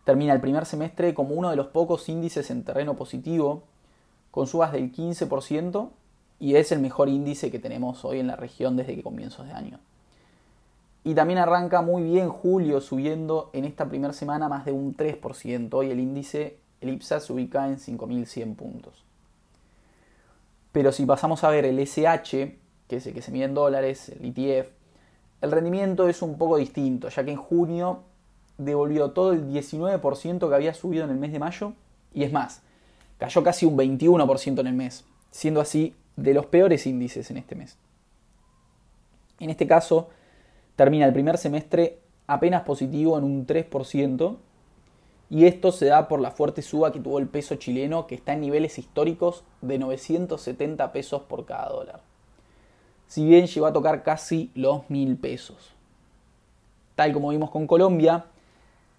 termina 0.03 0.33
el 0.33 0.41
primer 0.41 0.65
semestre 0.65 1.13
como 1.13 1.36
uno 1.36 1.50
de 1.50 1.55
los 1.55 1.67
pocos 1.67 2.10
índices 2.10 2.50
en 2.51 2.63
terreno 2.63 2.95
positivo, 2.95 3.63
con 4.31 4.48
subas 4.48 4.72
del 4.72 4.91
15%, 4.91 5.89
y 6.39 6.55
es 6.55 6.72
el 6.72 6.79
mejor 6.79 7.07
índice 7.10 7.51
que 7.51 7.60
tenemos 7.60 8.03
hoy 8.03 8.19
en 8.19 8.27
la 8.27 8.36
región 8.36 8.75
desde 8.75 8.95
que 8.95 9.03
comienzos 9.03 9.45
de 9.45 9.53
año. 9.53 9.79
Y 11.03 11.15
también 11.15 11.39
arranca 11.39 11.81
muy 11.81 12.03
bien 12.03 12.29
julio 12.29 12.79
subiendo 12.79 13.50
en 13.53 13.65
esta 13.65 13.88
primera 13.88 14.13
semana 14.13 14.48
más 14.48 14.65
de 14.65 14.72
un 14.72 14.95
3%. 14.95 15.74
Hoy 15.74 15.91
el 15.91 16.00
índice, 16.00 16.57
el 16.81 16.89
IPSA, 16.89 17.19
se 17.19 17.33
ubica 17.33 17.67
en 17.67 17.77
5.100 17.77 18.55
puntos. 18.55 19.03
Pero 20.72 20.91
si 20.91 21.05
pasamos 21.05 21.43
a 21.43 21.50
ver 21.50 21.65
el 21.65 21.79
SH, 21.79 22.57
que 22.88 22.95
es 22.95 23.05
el 23.05 23.13
que 23.13 23.22
se 23.22 23.31
mide 23.31 23.45
en 23.45 23.53
dólares, 23.53 24.10
el 24.10 24.25
ETF, 24.25 24.72
el 25.41 25.51
rendimiento 25.51 26.07
es 26.07 26.22
un 26.22 26.38
poco 26.38 26.57
distinto, 26.57 27.10
ya 27.10 27.24
que 27.25 27.31
en 27.31 27.38
junio 27.38 28.00
devolvió 28.57 29.12
todo 29.12 29.33
el 29.33 29.50
19% 29.50 30.48
que 30.48 30.55
había 30.55 30.74
subido 30.74 31.03
en 31.03 31.10
el 31.10 31.17
mes 31.17 31.33
de 31.33 31.39
mayo, 31.39 31.74
y 32.13 32.24
es 32.24 32.31
más, 32.31 32.62
cayó 33.17 33.43
casi 33.43 33.65
un 33.65 33.77
21% 33.77 34.60
en 34.62 34.67
el 34.67 34.74
mes, 34.74 35.03
siendo 35.31 35.60
así 35.60 35.95
de 36.15 36.33
los 36.33 36.45
peores 36.45 36.88
índices 36.88 37.29
en 37.29 37.38
este 37.38 37.55
mes. 37.55 37.77
En 39.39 39.50
este 39.50 39.67
caso, 39.67 40.10
termina 40.75 41.06
el 41.06 41.13
primer 41.13 41.38
semestre 41.38 42.00
apenas 42.27 42.63
positivo 42.63 43.18
en 43.18 43.24
un 43.24 43.46
3%, 43.46 44.38
y 45.30 45.46
esto 45.46 45.72
se 45.72 45.88
da 45.88 46.08
por 46.08 46.20
la 46.20 46.32
fuerte 46.32 46.62
suba 46.62 46.92
que 46.92 47.00
tuvo 47.00 47.18
el 47.18 47.27
peso 47.27 47.56
chileno, 47.56 48.06
que 48.06 48.15
está 48.15 48.34
en 48.34 48.42
niveles 48.42 48.77
históricos 48.77 49.44
de 49.62 49.80
970 49.80 50.92
pesos 50.92 51.24
por 51.24 51.46
cada 51.46 51.70
dólar. 51.70 52.01
Si 53.08 53.25
bien 53.25 53.48
llegó 53.48 53.65
a 53.65 53.74
tocar 53.74 54.03
casi 54.03 54.51
los 54.53 54.89
1000 54.89 55.18
pesos. 55.18 55.74
Tal 56.96 57.13
como 57.13 57.30
vimos 57.30 57.50
con 57.50 57.65
Colombia, 57.65 58.25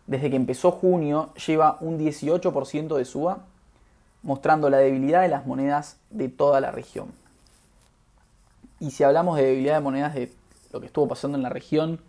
desde 0.06 0.28
que 0.28 0.36
empezó 0.36 0.72
junio 0.72 1.30
lleva 1.46 1.78
un 1.80 1.98
18% 1.98 2.96
de 2.96 3.04
suba, 3.04 3.44
mostrando 4.22 4.70
la 4.70 4.78
debilidad 4.78 5.22
de 5.22 5.28
las 5.28 5.46
monedas 5.46 5.98
de 6.10 6.28
toda 6.28 6.60
la 6.60 6.72
región. 6.72 7.12
Y 8.80 8.90
si 8.90 9.04
hablamos 9.04 9.36
de 9.36 9.44
debilidad 9.44 9.74
de 9.74 9.80
monedas 9.80 10.14
de 10.14 10.32
lo 10.74 10.80
que 10.80 10.86
estuvo 10.86 11.06
pasando 11.06 11.38
en 11.38 11.42
la 11.42 11.50
región, 11.50 12.00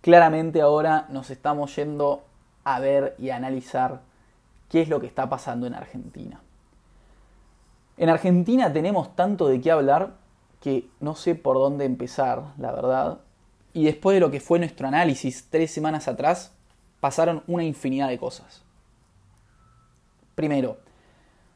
claramente 0.00 0.62
ahora 0.62 1.06
nos 1.10 1.30
estamos 1.30 1.76
yendo 1.76 2.24
a 2.64 2.80
ver 2.80 3.14
y 3.18 3.28
analizar 3.28 4.00
qué 4.70 4.80
es 4.80 4.88
lo 4.88 5.00
que 5.00 5.06
está 5.06 5.28
pasando 5.28 5.66
en 5.66 5.74
Argentina. 5.74 6.40
En 7.98 8.08
Argentina 8.08 8.72
tenemos 8.72 9.14
tanto 9.14 9.48
de 9.48 9.60
qué 9.60 9.70
hablar 9.70 10.14
que 10.62 10.88
no 11.00 11.14
sé 11.14 11.34
por 11.34 11.56
dónde 11.56 11.84
empezar, 11.84 12.42
la 12.56 12.72
verdad. 12.72 13.18
Y 13.74 13.84
después 13.84 14.14
de 14.14 14.20
lo 14.20 14.30
que 14.30 14.40
fue 14.40 14.58
nuestro 14.58 14.88
análisis 14.88 15.48
tres 15.50 15.70
semanas 15.70 16.08
atrás, 16.08 16.52
pasaron 17.00 17.42
una 17.46 17.64
infinidad 17.64 18.08
de 18.08 18.18
cosas. 18.18 18.62
Primero, 20.34 20.78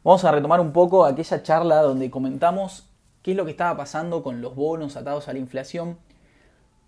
vamos 0.02 0.22
a 0.26 0.32
retomar 0.32 0.60
un 0.60 0.72
poco 0.72 1.06
aquella 1.06 1.42
charla 1.42 1.80
donde 1.80 2.10
comentamos 2.10 2.86
qué 3.22 3.30
es 3.30 3.36
lo 3.38 3.46
que 3.46 3.52
estaba 3.52 3.78
pasando 3.78 4.22
con 4.22 4.42
los 4.42 4.54
bonos 4.54 4.96
atados 4.98 5.28
a 5.28 5.32
la 5.32 5.38
inflación 5.38 5.96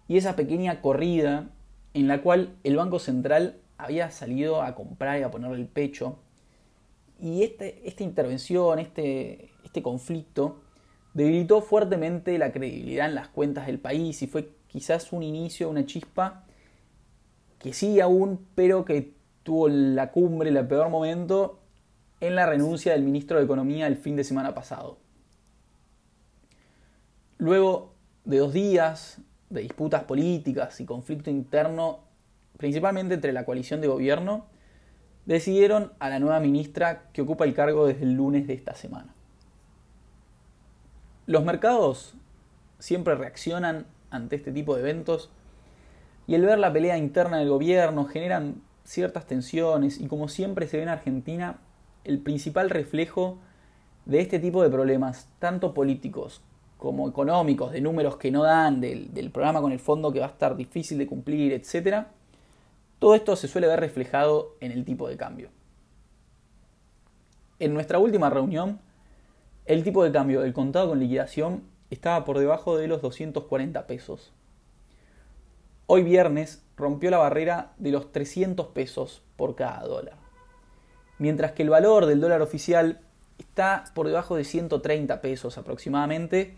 y 0.08 0.16
esa 0.16 0.36
pequeña 0.36 0.80
corrida 0.80 1.48
en 1.94 2.08
la 2.08 2.22
cual 2.22 2.56
el 2.64 2.76
Banco 2.76 2.98
Central 2.98 3.56
había 3.78 4.10
salido 4.10 4.62
a 4.62 4.75
comprar 4.75 5.18
y 5.18 5.22
a 5.22 5.30
ponerle 5.30 5.56
el 5.56 5.66
pecho. 5.66 6.18
Y 7.20 7.42
este, 7.42 7.88
esta 7.88 8.02
intervención, 8.02 8.78
este, 8.78 9.50
este 9.64 9.82
conflicto, 9.82 10.60
debilitó 11.14 11.62
fuertemente 11.62 12.36
la 12.38 12.52
credibilidad 12.52 13.08
en 13.08 13.14
las 13.14 13.28
cuentas 13.28 13.66
del 13.66 13.78
país 13.78 14.20
y 14.22 14.26
fue 14.26 14.50
quizás 14.66 15.12
un 15.12 15.22
inicio, 15.22 15.70
una 15.70 15.86
chispa 15.86 16.44
que 17.58 17.72
sigue 17.72 18.02
aún, 18.02 18.46
pero 18.54 18.84
que 18.84 19.14
tuvo 19.42 19.68
la 19.68 20.12
cumbre, 20.12 20.50
el 20.50 20.66
peor 20.66 20.90
momento, 20.90 21.60
en 22.20 22.34
la 22.34 22.46
renuncia 22.46 22.92
del 22.92 23.02
ministro 23.02 23.38
de 23.38 23.44
Economía 23.44 23.86
el 23.86 23.96
fin 23.96 24.16
de 24.16 24.25
semana 24.25 24.54
pasado. 24.54 24.98
Luego 27.38 27.94
de 28.25 28.38
dos 28.38 28.52
días 28.52 29.18
de 29.50 29.62
disputas 29.62 30.04
políticas 30.04 30.80
y 30.80 30.84
conflicto 30.84 31.30
interno, 31.30 32.00
principalmente 32.56 33.14
entre 33.14 33.32
la 33.32 33.44
coalición 33.44 33.80
de 33.80 33.88
gobierno, 33.88 34.46
decidieron 35.24 35.92
a 35.98 36.08
la 36.08 36.18
nueva 36.18 36.40
ministra 36.40 37.04
que 37.12 37.22
ocupa 37.22 37.44
el 37.44 37.54
cargo 37.54 37.86
desde 37.86 38.04
el 38.04 38.14
lunes 38.14 38.46
de 38.46 38.54
esta 38.54 38.74
semana. 38.74 39.14
Los 41.26 41.44
mercados 41.44 42.14
siempre 42.78 43.14
reaccionan 43.14 43.86
ante 44.10 44.36
este 44.36 44.52
tipo 44.52 44.74
de 44.74 44.82
eventos 44.82 45.30
y 46.26 46.34
el 46.34 46.42
ver 46.42 46.58
la 46.58 46.72
pelea 46.72 46.96
interna 46.96 47.38
del 47.38 47.48
gobierno 47.48 48.04
generan 48.04 48.62
ciertas 48.84 49.26
tensiones 49.26 50.00
y 50.00 50.06
como 50.06 50.28
siempre 50.28 50.68
se 50.68 50.76
ve 50.76 50.84
en 50.84 50.88
Argentina, 50.88 51.58
el 52.04 52.20
principal 52.20 52.70
reflejo 52.70 53.38
de 54.04 54.20
este 54.20 54.38
tipo 54.38 54.62
de 54.62 54.70
problemas, 54.70 55.28
tanto 55.40 55.74
políticos 55.74 56.40
como 56.76 57.09
económicos, 57.09 57.73
de 57.73 57.80
números 57.80 58.16
que 58.16 58.30
no 58.30 58.42
dan, 58.42 58.80
del, 58.80 59.30
programa 59.33 59.61
con 59.61 59.73
el 59.73 59.78
fondo 59.78 60.12
que 60.12 60.21
va 60.21 60.26
a 60.26 60.30
estar 60.30 60.56
difícil 60.56 60.99
de 60.99 61.06
cumplir, 61.06 61.52
etc., 61.52 62.06
todo 62.99 63.14
esto 63.14 63.37
se 63.37 63.49
suele 63.49 63.66
ver 63.66 63.80
reflejado 63.80 64.56
en 64.61 64.73
el 64.73 64.85
tipo 64.85 65.09
de 65.09 65.16
cambio. 65.16 65.50
En 67.59 67.75
nuestra 67.75 67.99
última 67.99 68.30
reunión, 68.30 68.80
el 69.66 69.85
tipo 69.85 70.02
de 70.04 70.12
cambio 70.12 70.40
del 70.40 70.52
contado 70.52 70.88
con 70.88 71.00
liquidación 71.00 71.64
estaba 71.90 72.25
por 72.25 72.38
debajo 72.38 72.76
de 72.76 72.88
los 72.88 73.02
240 73.02 73.87
pesos, 73.87 74.33
Hoy 75.88 76.02
viernes 76.02 76.64
rompió 76.76 77.12
la 77.12 77.18
barrera 77.18 77.73
de 77.78 77.92
los 77.92 78.11
300 78.11 78.66
pesos 78.68 79.23
por 79.37 79.54
cada 79.54 79.87
dólar. 79.87 80.16
Mientras 81.18 81.52
que 81.52 81.62
el 81.62 81.71
valor 81.71 82.06
del 82.06 82.21
dólar 82.21 82.42
oficial 82.42 83.02
está 83.38 83.84
por 83.94 84.06
debajo 84.06 84.36
de 84.36 84.44
130 84.44 85.20
pesos 85.20 85.58
aproximadamente, 85.58 86.54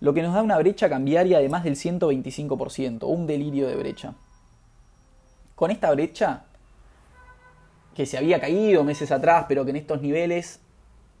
lo 0.00 0.14
que 0.14 0.22
nos 0.22 0.34
da 0.34 0.42
una 0.42 0.58
brecha 0.58 0.88
cambiaria 0.88 1.38
de 1.38 1.48
más 1.48 1.64
del 1.64 1.76
125%, 1.76 3.04
un 3.06 3.26
delirio 3.26 3.68
de 3.68 3.76
brecha. 3.76 4.14
Con 5.54 5.70
esta 5.70 5.90
brecha, 5.92 6.44
que 7.94 8.06
se 8.06 8.18
había 8.18 8.40
caído 8.40 8.84
meses 8.84 9.12
atrás, 9.12 9.46
pero 9.48 9.64
que 9.64 9.70
en 9.70 9.76
estos 9.76 10.02
niveles 10.02 10.60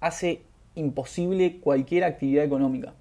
hace 0.00 0.42
imposible 0.74 1.60
cualquier 1.60 2.04
actividad 2.04 2.44
económica. 2.44 2.94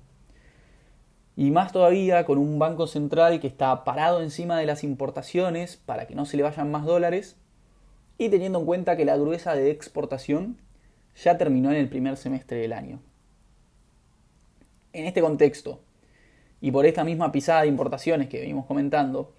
Y 1.36 1.50
más 1.50 1.72
todavía 1.72 2.26
con 2.26 2.38
un 2.38 2.60
banco 2.60 2.86
central 2.86 3.40
que 3.40 3.48
está 3.48 3.84
parado 3.84 4.22
encima 4.22 4.58
de 4.60 4.68
las 4.68 4.84
importaciones 4.84 5.78
para 5.78 6.06
que 6.06 6.14
no 6.14 6.26
se 6.26 6.38
le 6.38 6.44
vayan 6.44 6.70
más 6.70 6.86
dólares 6.86 7.36
y 8.20 8.30
teniendo 8.30 8.60
en 8.60 8.66
cuenta 8.66 8.96
que 8.96 9.06
la 9.06 9.18
gruesa 9.18 9.56
de 9.56 9.72
exportación 9.72 10.58
ya 11.16 11.38
terminó 11.38 11.72
en 11.72 11.78
el 11.78 11.90
primer 11.90 12.18
semestre 12.18 12.58
del 12.58 12.74
año. 12.74 13.02
En 14.94 15.06
este 15.06 15.22
contexto, 15.22 15.82
y 16.62 16.72
por 16.72 16.86
esta 16.86 17.04
misma 17.04 17.32
pisada 17.32 17.62
de 17.64 17.68
importaciones 17.68 18.30
que 18.30 18.40
venimos 18.40 18.66
comentando, 18.66 19.34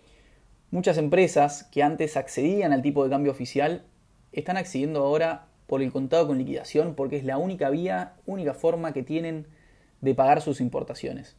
muchas 0.71 0.99
empresas 0.99 1.64
que 1.73 1.83
antes 1.83 2.16
accedían 2.16 2.73
al 2.73 2.83
tipo 2.83 3.04
de 3.04 3.11
cambio 3.11 3.33
oficial 3.33 3.85
están 4.33 4.57
accediendo 4.57 5.00
ahora 5.04 5.47
por 5.66 5.83
el 5.83 5.93
contado 5.93 6.26
con 6.26 6.38
liquidación 6.38 6.95
porque 6.95 7.16
es 7.16 7.25
la 7.25 7.38
única 7.38 7.71
vía, 7.71 8.14
única 8.26 8.54
forma 8.54 8.93
que 8.93 9.02
tienen 9.02 9.47
de 10.00 10.14
pagar 10.14 10.43
sus 10.43 10.61
importaciones. 10.61 11.37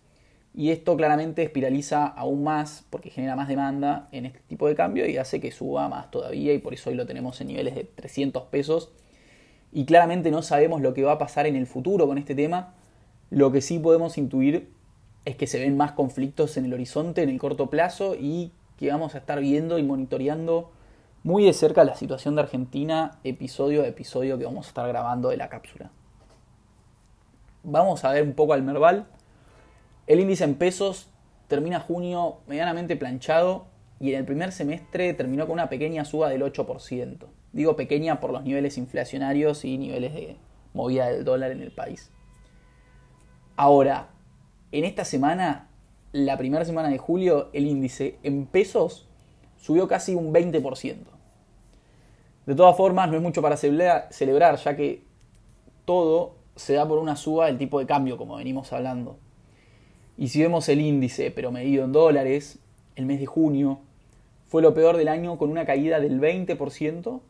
Y 0.54 0.72
esto 0.72 0.96
claramente 0.96 1.44
espiraliza 1.44 2.06
aún 2.06 2.44
más 2.44 2.86
porque 2.89 3.10
genera 3.10 3.36
más 3.36 3.50
demanda 3.50 4.08
en 4.12 4.25
este 4.25 4.39
tipo 4.48 4.68
de 4.68 4.75
cambio 4.75 5.06
y 5.06 5.18
hace 5.18 5.42
que 5.42 5.51
suba 5.51 5.89
más 5.89 6.10
todavía 6.12 6.54
y 6.54 6.60
por 6.60 6.74
eso 6.74 6.89
hoy 6.89 6.96
lo 6.96 7.06
tenemos 7.06 7.39
en 7.42 7.48
niveles 7.48 7.75
de 7.75 7.84
300 7.84 8.44
pesos. 8.44 8.92
Y 9.75 9.84
claramente 9.84 10.32
no 10.32 10.41
sabemos 10.41 10.79
lo 10.82 10.94
que 10.94 11.03
va 11.03 11.12
a 11.12 11.17
pasar 11.17 11.46
en 11.48 11.58
el 11.58 11.67
futuro 11.67 12.08
con 12.08 12.17
este 12.17 12.34
tema. 12.34 12.74
Lo 13.29 13.51
que 13.51 13.60
sí 13.60 13.77
podemos 13.77 14.17
intuir 14.17 14.72
es 15.25 15.36
que 15.36 15.48
se 15.48 15.60
ven 15.60 15.75
más 15.75 15.91
conflictos 15.91 16.55
en 16.55 16.63
el 16.63 16.74
horizonte 16.74 17.22
en 17.22 17.29
el 17.29 17.38
corto 17.38 17.70
plazo 17.70 18.15
y 18.15 18.53
que 18.77 18.89
vamos 18.89 19.15
a 19.15 19.17
estar 19.17 19.41
viendo 19.41 19.77
y 19.77 19.84
monitoreando 19.84 20.72
muy 21.24 21.44
de 21.44 21.51
cerca 21.51 21.84
la 21.84 21.96
situación 21.96 22.36
de 22.36 22.44
Argentina 22.44 23.20
episodio 23.25 23.84
a 23.84 23.88
episodio 23.88 24.38
que 24.38 24.46
vamos 24.46 24.67
a 24.67 24.70
estar 24.70 24.88
grabando 24.88 25.27
de 25.27 25.36
la 25.36 25.50
cápsula. 25.50 25.91
Vamos 27.63 28.05
a 28.05 28.13
ver 28.13 28.24
un 28.24 28.34
poco 28.34 28.53
al 28.53 28.63
Merval 28.63 29.08
el 30.08 30.22
índice 30.22 30.46
en 30.46 30.55
pesos 30.55 31.10
termina 31.50 31.82
junio 31.82 32.38
medianamente 32.48 32.96
planchado 32.96 33.65
y 34.00 34.13
en 34.13 34.20
el 34.20 34.25
primer 34.25 34.53
semestre 34.53 35.13
terminó 35.15 35.48
con 35.48 35.53
una 35.53 35.67
pequeña 35.67 36.05
suba 36.05 36.29
del 36.29 36.44
8%. 36.44 37.25
Digo 37.56 37.78
pequeña 37.78 38.20
por 38.20 38.34
los 38.34 38.44
niveles 38.44 38.78
inflacionarios 38.78 39.64
y 39.64 39.78
niveles 39.78 40.14
de 40.14 40.36
movida 40.74 41.08
del 41.08 41.24
dólar 41.24 41.52
en 41.52 41.62
el 41.62 41.72
país. 41.72 42.12
Ahora, 43.56 44.10
en 44.74 44.84
esta 44.84 45.06
semana, 45.06 45.70
la 46.12 46.38
primera 46.38 46.66
semana 46.66 46.90
de 46.90 46.98
julio, 46.98 47.50
el 47.54 47.66
índice 47.66 48.20
en 48.24 48.46
pesos 48.46 49.08
subió 49.56 49.88
casi 49.88 50.16
un 50.16 50.34
20%. 50.34 50.98
De 52.46 52.56
todas 52.56 52.76
formas, 52.76 53.10
no 53.10 53.16
es 53.16 53.22
mucho 53.22 53.42
para 53.42 53.56
celebrar, 53.56 54.58
ya 54.58 54.76
que 54.76 55.06
todo 55.86 56.36
se 56.58 56.74
da 56.74 56.86
por 56.86 56.98
una 56.98 57.16
suba 57.16 57.46
del 57.46 57.58
tipo 57.58 57.80
de 57.80 57.86
cambio, 57.86 58.18
como 58.18 58.36
venimos 58.36 58.74
hablando. 58.74 59.18
Y 60.18 60.28
si 60.28 60.42
vemos 60.42 60.68
el 60.68 60.82
índice, 60.82 61.32
pero 61.32 61.54
medido 61.54 61.86
en 61.86 61.94
dólares, 61.94 62.60
el 62.98 63.06
mes 63.06 63.22
de 63.22 63.28
junio 63.28 63.80
fue 64.46 64.62
lo 64.62 64.74
peor 64.74 64.98
del 64.98 65.08
año 65.08 65.38
con 65.38 65.50
una 65.50 65.66
caída 65.66 66.02
del 66.02 66.20
20% 66.20 67.22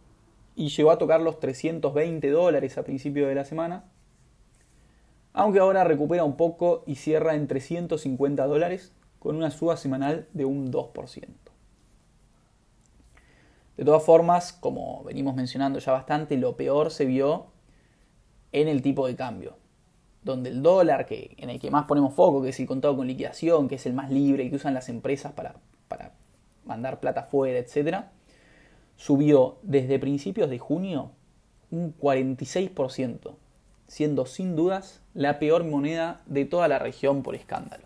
y 0.55 0.69
llegó 0.69 0.91
a 0.91 0.97
tocar 0.97 1.21
los 1.21 1.39
320 1.39 2.29
dólares 2.29 2.77
a 2.77 2.83
principio 2.83 3.27
de 3.27 3.35
la 3.35 3.45
semana. 3.45 3.85
Aunque 5.33 5.59
ahora 5.59 5.83
recupera 5.83 6.23
un 6.23 6.37
poco 6.37 6.83
y 6.87 6.95
cierra 6.95 7.35
en 7.35 7.47
350 7.47 8.45
dólares 8.47 8.93
con 9.19 9.35
una 9.35 9.51
suba 9.51 9.75
semanal 9.75 10.27
de 10.33 10.45
un 10.45 10.71
2%. 10.71 11.27
De 13.77 13.83
todas 13.83 14.03
formas, 14.03 14.53
como 14.53 15.03
venimos 15.03 15.35
mencionando 15.35 15.79
ya 15.79 15.91
bastante, 15.91 16.37
lo 16.37 16.55
peor 16.55 16.91
se 16.91 17.05
vio 17.05 17.47
en 18.53 18.69
el 18.69 18.81
tipo 18.81 19.05
de 19.05 19.17
cambio, 19.17 19.57
donde 20.23 20.49
el 20.49 20.63
dólar, 20.63 21.05
que, 21.05 21.35
en 21.37 21.49
el 21.49 21.59
que 21.59 21.71
más 21.71 21.85
ponemos 21.85 22.13
foco, 22.13 22.41
que 22.41 22.49
es 22.49 22.59
el 22.61 22.67
contado 22.67 22.95
con 22.95 23.05
liquidación, 23.05 23.67
que 23.67 23.75
es 23.75 23.85
el 23.85 23.93
más 23.93 24.09
libre 24.09 24.45
y 24.45 24.49
que 24.49 24.55
usan 24.55 24.73
las 24.73 24.87
empresas 24.87 25.33
para, 25.33 25.55
para 25.89 26.13
mandar 26.63 27.01
plata 27.01 27.23
fuera, 27.23 27.59
etc., 27.59 28.05
subió 28.95 29.57
desde 29.61 29.99
principios 29.99 30.49
de 30.49 30.59
junio 30.59 31.11
un 31.71 31.95
46%, 31.97 33.35
siendo 33.87 34.25
sin 34.25 34.55
dudas 34.55 35.01
la 35.13 35.39
peor 35.39 35.63
moneda 35.63 36.21
de 36.25 36.45
toda 36.45 36.67
la 36.67 36.79
región 36.79 37.23
por 37.23 37.35
escándalo. 37.35 37.85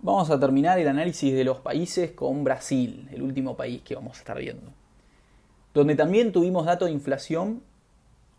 Vamos 0.00 0.30
a 0.30 0.38
terminar 0.38 0.78
el 0.78 0.88
análisis 0.88 1.34
de 1.34 1.44
los 1.44 1.60
países 1.60 2.12
con 2.12 2.44
Brasil, 2.44 3.08
el 3.12 3.22
último 3.22 3.56
país 3.56 3.82
que 3.82 3.94
vamos 3.94 4.16
a 4.16 4.20
estar 4.20 4.38
viendo. 4.38 4.72
Donde 5.72 5.94
también 5.94 6.32
tuvimos 6.32 6.66
dato 6.66 6.84
de 6.84 6.92
inflación 6.92 7.62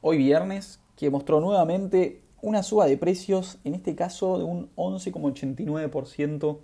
hoy 0.02 0.18
viernes 0.18 0.80
que 0.96 1.10
mostró 1.10 1.42
nuevamente 1.42 2.22
una 2.42 2.64
suba 2.64 2.86
de 2.86 2.98
precios, 2.98 3.58
en 3.64 3.74
este 3.74 3.96
caso 3.96 4.38
de 4.38 4.44
un 4.44 4.70
11,89% 4.76 6.60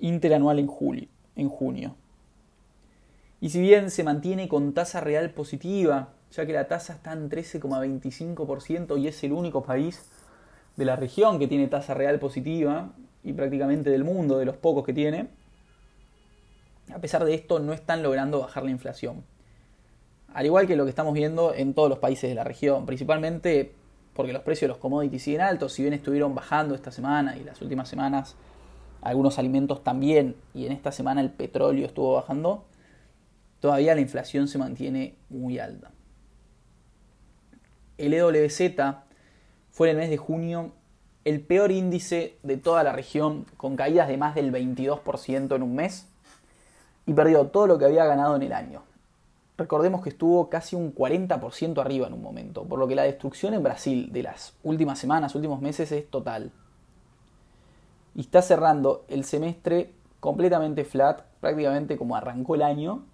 interanual 0.00 0.58
en, 0.58 0.66
julio, 0.66 1.08
en 1.36 1.48
junio. 1.48 1.94
Y 3.40 3.50
si 3.50 3.60
bien 3.60 3.90
se 3.90 4.04
mantiene 4.04 4.48
con 4.48 4.72
tasa 4.74 5.00
real 5.00 5.30
positiva, 5.30 6.08
ya 6.32 6.44
que 6.44 6.52
la 6.52 6.68
tasa 6.68 6.94
está 6.94 7.12
en 7.12 7.30
13,25% 7.30 9.00
y 9.00 9.08
es 9.08 9.22
el 9.24 9.32
único 9.32 9.62
país 9.62 10.04
de 10.76 10.84
la 10.84 10.96
región 10.96 11.38
que 11.38 11.48
tiene 11.48 11.68
tasa 11.68 11.94
real 11.94 12.18
positiva, 12.18 12.92
y 13.24 13.32
prácticamente 13.32 13.90
del 13.90 14.04
mundo, 14.04 14.38
de 14.38 14.44
los 14.44 14.56
pocos 14.56 14.84
que 14.84 14.92
tiene, 14.92 15.28
a 16.92 16.98
pesar 16.98 17.24
de 17.24 17.34
esto 17.34 17.58
no 17.58 17.72
están 17.72 18.02
logrando 18.02 18.40
bajar 18.40 18.64
la 18.64 18.70
inflación. 18.70 19.24
Al 20.32 20.46
igual 20.46 20.66
que 20.66 20.76
lo 20.76 20.84
que 20.84 20.90
estamos 20.90 21.14
viendo 21.14 21.54
en 21.54 21.74
todos 21.74 21.88
los 21.88 21.98
países 21.98 22.28
de 22.28 22.34
la 22.34 22.44
región, 22.44 22.86
principalmente 22.86 23.72
porque 24.14 24.32
los 24.32 24.42
precios 24.42 24.62
de 24.62 24.68
los 24.68 24.78
commodities 24.78 25.22
siguen 25.22 25.42
altos, 25.42 25.72
si 25.72 25.82
bien 25.82 25.94
estuvieron 25.94 26.34
bajando 26.34 26.74
esta 26.74 26.90
semana 26.90 27.36
y 27.36 27.44
las 27.44 27.60
últimas 27.62 27.88
semanas 27.88 28.36
algunos 29.00 29.38
alimentos 29.38 29.84
también, 29.84 30.34
y 30.54 30.66
en 30.66 30.72
esta 30.72 30.90
semana 30.90 31.20
el 31.20 31.30
petróleo 31.30 31.86
estuvo 31.86 32.14
bajando, 32.14 32.64
todavía 33.60 33.94
la 33.94 34.00
inflación 34.00 34.48
se 34.48 34.58
mantiene 34.58 35.16
muy 35.28 35.58
alta. 35.58 35.90
El 37.96 38.14
EWZ 38.14 38.60
fue 39.70 39.90
en 39.90 39.96
el 39.96 40.02
mes 40.02 40.10
de 40.10 40.16
junio 40.16 40.72
el 41.24 41.40
peor 41.40 41.70
índice 41.72 42.38
de 42.42 42.56
toda 42.56 42.82
la 42.82 42.92
región, 42.92 43.44
con 43.56 43.76
caídas 43.76 44.08
de 44.08 44.16
más 44.16 44.34
del 44.34 44.52
22% 44.52 45.54
en 45.54 45.62
un 45.62 45.74
mes, 45.74 46.06
y 47.06 47.12
perdió 47.12 47.48
todo 47.48 47.66
lo 47.66 47.78
que 47.78 47.84
había 47.84 48.04
ganado 48.06 48.36
en 48.36 48.42
el 48.42 48.52
año. 48.52 48.82
Recordemos 49.58 50.02
que 50.02 50.10
estuvo 50.10 50.48
casi 50.48 50.76
un 50.76 50.94
40% 50.94 51.80
arriba 51.80 52.06
en 52.06 52.12
un 52.12 52.22
momento, 52.22 52.64
por 52.64 52.78
lo 52.78 52.86
que 52.86 52.94
la 52.94 53.02
destrucción 53.02 53.54
en 53.54 53.62
Brasil 53.62 54.12
de 54.12 54.22
las 54.22 54.54
últimas 54.62 54.98
semanas, 54.98 55.34
últimos 55.34 55.60
meses 55.60 55.90
es 55.90 56.08
total. 56.08 56.52
Y 58.14 58.20
está 58.20 58.40
cerrando 58.40 59.04
el 59.08 59.24
semestre 59.24 59.92
completamente 60.20 60.84
flat, 60.84 61.22
prácticamente 61.40 61.96
como 61.96 62.16
arrancó 62.16 62.54
el 62.54 62.62
año. 62.62 63.04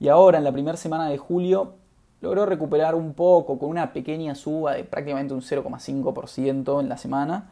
Y 0.00 0.08
ahora, 0.08 0.38
en 0.38 0.44
la 0.44 0.52
primera 0.52 0.78
semana 0.78 1.08
de 1.08 1.18
julio, 1.18 1.74
logró 2.22 2.46
recuperar 2.46 2.94
un 2.94 3.12
poco 3.12 3.58
con 3.58 3.68
una 3.68 3.92
pequeña 3.92 4.34
suba 4.34 4.74
de 4.74 4.84
prácticamente 4.84 5.34
un 5.34 5.42
0,5% 5.42 6.80
en 6.80 6.88
la 6.88 6.96
semana 6.96 7.50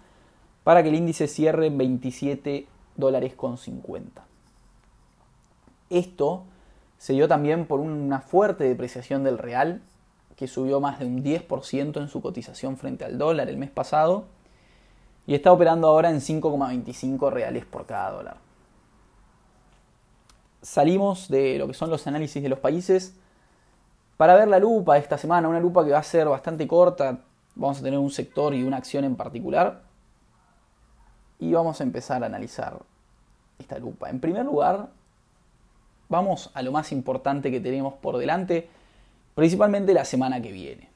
para 0.65 0.83
que 0.83 0.89
el 0.89 0.95
índice 0.95 1.29
cierre 1.29 1.67
en 1.67 1.79
27 1.79 2.67
dólares 2.97 3.35
con 3.35 3.59
50. 3.59 4.25
Esto 5.91 6.45
se 6.97 7.13
dio 7.13 7.29
también 7.29 7.67
por 7.67 7.81
una 7.81 8.21
fuerte 8.21 8.65
depreciación 8.65 9.25
del 9.25 9.39
real 9.39 9.83
que 10.37 10.49
subió 10.49 10.81
más 10.81 10.99
de 10.99 11.07
un 11.07 11.23
10% 11.23 12.01
en 12.01 12.09
su 12.09 12.23
cotización 12.23 12.77
frente 12.77 13.05
al 13.05 13.19
dólar 13.19 13.49
el 13.49 13.57
mes 13.57 13.71
pasado 13.71 14.27
y 15.27 15.35
está 15.35 15.53
operando 15.53 15.89
ahora 15.89 16.11
en 16.11 16.21
5,25 16.21 17.31
reales 17.31 17.67
por 17.67 17.87
cada 17.87 18.11
dólar. 18.11 18.48
Salimos 20.63 21.29
de 21.29 21.59
lo 21.59 21.67
que 21.67 21.75
son 21.75 21.91
los 21.91 22.07
análisis 22.07 22.43
de 22.43 22.49
los 22.49 22.59
países 22.59 23.15
para 24.17 24.35
ver 24.35 24.49
la 24.49 24.59
lupa 24.59 24.99
esta 24.99 25.17
semana, 25.17 25.49
una 25.49 25.61
lupa 25.61 25.85
que 25.85 25.93
va 25.93 25.99
a 25.99 26.03
ser 26.03 26.29
bastante 26.29 26.67
corta, 26.67 27.19
vamos 27.55 27.79
a 27.79 27.83
tener 27.83 27.99
un 27.99 28.11
sector 28.11 28.53
y 28.53 28.65
una 28.65 28.77
acción 28.77 29.05
en 29.05 29.15
particular. 29.15 29.83
Y 31.39 31.53
vamos 31.53 31.81
a 31.81 31.85
empezar 31.85 32.25
a 32.25 32.27
analizar 32.27 32.79
esta 33.61 33.79
lupa. 33.79 34.11
En 34.11 34.19
primer 34.19 34.45
lugar, 34.45 34.89
vamos 36.09 36.51
a 36.53 36.63
lo 36.63 36.73
más 36.73 36.91
importante 36.91 37.51
que 37.53 37.61
tenemos 37.61 37.95
por 37.95 38.19
delante, 38.19 38.69
principalmente 39.37 39.95
la 39.95 40.05
semana 40.05 40.43
que 40.43 40.51
viene. 40.51 40.91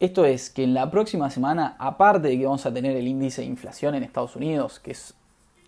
Esto 0.00 0.24
es 0.24 0.48
que 0.48 0.64
en 0.64 0.72
la 0.72 0.90
próxima 0.90 1.30
semana, 1.30 1.76
aparte 1.78 2.28
de 2.28 2.38
que 2.38 2.44
vamos 2.44 2.64
a 2.64 2.72
tener 2.72 2.96
el 2.96 3.06
índice 3.06 3.42
de 3.42 3.48
inflación 3.48 3.94
en 3.94 4.02
Estados 4.02 4.36
Unidos, 4.36 4.80
que 4.80 4.92
es 4.92 5.14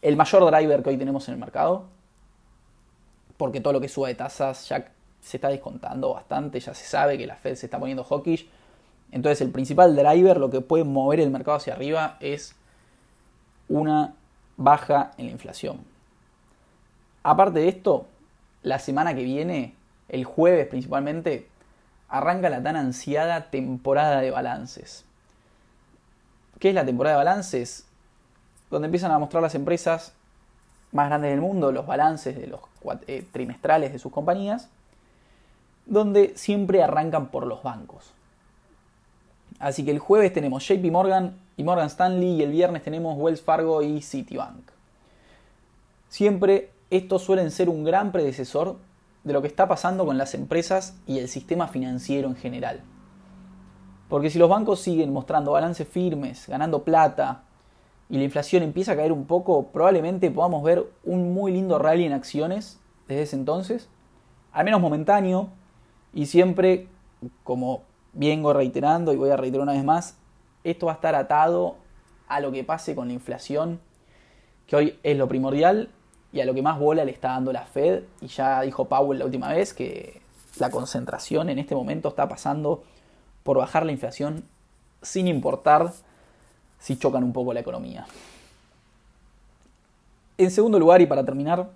el 0.01 0.17
mayor 0.17 0.51
driver 0.51 0.83
que 0.83 0.91
hoy 0.91 0.97
tenemos 0.97 1.29
en 1.29 1.35
el 1.35 1.41
mercado, 1.41 1.85
porque 3.39 3.63
todo 3.63 3.73
lo 3.73 3.81
que 3.81 3.89
suba 3.89 4.09
de 4.09 4.17
tasas 4.17 4.69
ya 4.69 4.93
se 5.21 5.37
está 5.39 5.49
descontando 5.49 6.13
bastante, 6.13 6.61
ya 6.61 6.75
se 6.75 6.85
sabe 6.85 7.17
que 7.17 7.27
la 7.27 7.37
Fed 7.37 7.55
se 7.55 7.67
está 7.67 7.79
poniendo 7.79 8.05
hawkish. 8.05 8.47
Entonces 9.11 9.41
el 9.41 9.51
principal 9.51 9.97
driver, 9.97 10.37
lo 10.37 10.51
que 10.51 10.61
puede 10.61 10.85
mover 10.85 11.21
el 11.21 11.31
mercado 11.31 11.57
hacia 11.57 11.73
arriba 11.73 12.19
es 12.21 12.55
una 13.69 14.15
baja 14.57 15.13
en 15.17 15.27
la 15.27 15.33
inflación. 15.33 15.79
Aparte 17.23 17.61
de 17.61 17.69
esto, 17.69 18.07
la 18.63 18.79
semana 18.79 19.15
que 19.15 19.23
viene, 19.23 19.75
el 20.09 20.25
jueves 20.25 20.67
principalmente, 20.67 21.49
arranca 22.09 22.51
la 22.51 22.63
tan 22.63 22.77
ansiada 22.77 23.51
temporada 23.51 24.21
de 24.21 24.31
balances. 24.31 25.05
¿Qué 26.59 26.71
es 26.71 26.75
la 26.75 26.85
temporada 26.85 27.17
de 27.17 27.25
balances? 27.25 27.87
Donde 28.71 28.87
empiezan 28.87 29.13
a 29.13 29.19
mostrar 29.19 29.43
las 29.43 29.55
empresas 29.55 30.13
más 30.93 31.09
grandes 31.09 31.31
del 31.31 31.41
mundo 31.41 31.71
los 31.71 31.87
balances 31.87 32.37
de 32.37 32.47
los 32.47 32.61
trimestrales 33.33 33.93
de 33.93 33.99
sus 33.99 34.13
compañías 34.13 34.69
donde 35.89 36.35
siempre 36.37 36.83
arrancan 36.83 37.29
por 37.29 37.47
los 37.47 37.63
bancos. 37.63 38.13
Así 39.59 39.85
que 39.85 39.91
el 39.91 39.99
jueves 39.99 40.33
tenemos 40.33 40.67
JP 40.69 40.85
Morgan 40.93 41.37
y 41.57 41.65
Morgan 41.65 41.87
Stanley 41.87 42.35
y 42.35 42.43
el 42.43 42.53
viernes 42.53 42.85
tenemos 42.85 43.19
Wells 43.19 43.43
Fargo 43.43 43.83
y 43.83 44.03
Citibank. 44.03 44.71
Siempre 46.09 46.71
estos 46.91 47.23
suelen 47.23 47.51
ser 47.51 47.69
un 47.69 47.85
gran 47.85 48.13
predecesor 48.13 48.77
de 49.25 49.33
lo 49.33 49.43
que 49.43 49.49
está 49.49 49.67
pasando 49.67 50.07
con 50.07 50.17
las 50.17 50.35
empresas 50.35 50.95
y 51.07 51.19
el 51.19 51.29
sistema 51.29 51.69
financiero 51.69 52.29
en 52.29 52.37
general. 52.37 52.83
Porque 54.09 54.31
si 54.31 54.39
los 54.39 54.49
bancos 54.49 54.81
siguen 54.81 55.13
mostrando 55.13 55.53
balances 55.53 55.89
firmes, 55.89 56.47
ganando 56.49 56.83
plata, 56.83 57.43
y 58.11 58.19
la 58.19 58.25
inflación 58.25 58.63
empieza 58.63 58.93
a 58.93 58.97
caer 58.97 59.13
un 59.13 59.27
poco, 59.27 59.69
probablemente 59.69 60.31
podamos 60.31 60.63
ver 60.63 60.87
un 61.05 61.35
muy 61.35 61.53
lindo 61.53 61.79
rally 61.79 62.05
en 62.05 62.13
acciones 62.13 62.81
desde 63.07 63.23
ese 63.23 63.37
entonces, 63.37 63.89
al 64.53 64.65
menos 64.65 64.81
momentáneo, 64.81 65.51
y 66.15 66.27
siempre, 66.27 66.89
como 67.45 67.83
vengo 68.13 68.53
reiterando 68.53 69.13
y 69.13 69.17
voy 69.17 69.31
a 69.31 69.37
reiterar 69.37 69.65
una 69.65 69.73
vez 69.73 69.85
más, 69.85 70.17
esto 70.65 70.87
va 70.87 70.93
a 70.93 70.95
estar 70.97 71.15
atado 71.15 71.77
a 72.29 72.41
lo 72.41 72.51
que 72.53 72.65
pase 72.65 72.95
con 72.95 73.09
la 73.09 73.15
inflación, 73.15 73.81
que 74.67 74.77
hoy 74.77 74.99
es 75.03 75.17
lo 75.17 75.29
primordial, 75.29 75.91
y 76.33 76.41
a 76.41 76.45
lo 76.45 76.55
que 76.55 76.63
más 76.63 76.79
bola 76.79 77.05
le 77.05 77.13
está 77.13 77.29
dando 77.29 77.53
la 77.53 77.65
Fed. 77.65 78.03
Y 78.21 78.27
ya 78.29 78.61
dijo 78.63 78.87
Powell 78.87 79.19
la 79.19 79.25
última 79.25 79.53
vez 79.53 79.73
que 79.73 80.21
la 80.59 80.71
concentración 80.71 81.49
en 81.49 81.59
este 81.59 81.75
momento 81.75 82.09
está 82.09 82.29
pasando 82.29 82.83
por 83.43 83.59
bajar 83.59 83.87
la 83.87 83.93
inflación 83.93 84.45
sin 85.01 85.29
importar 85.29 85.93
si 86.79 86.97
chocan 86.99 87.25
un 87.25 87.33
poco 87.33 87.53
la 87.53 87.61
economía. 87.61 88.07
En 90.37 90.51
segundo 90.51 90.79
lugar, 90.79 91.01
y 91.01 91.07
para 91.07 91.25
terminar, 91.25 91.69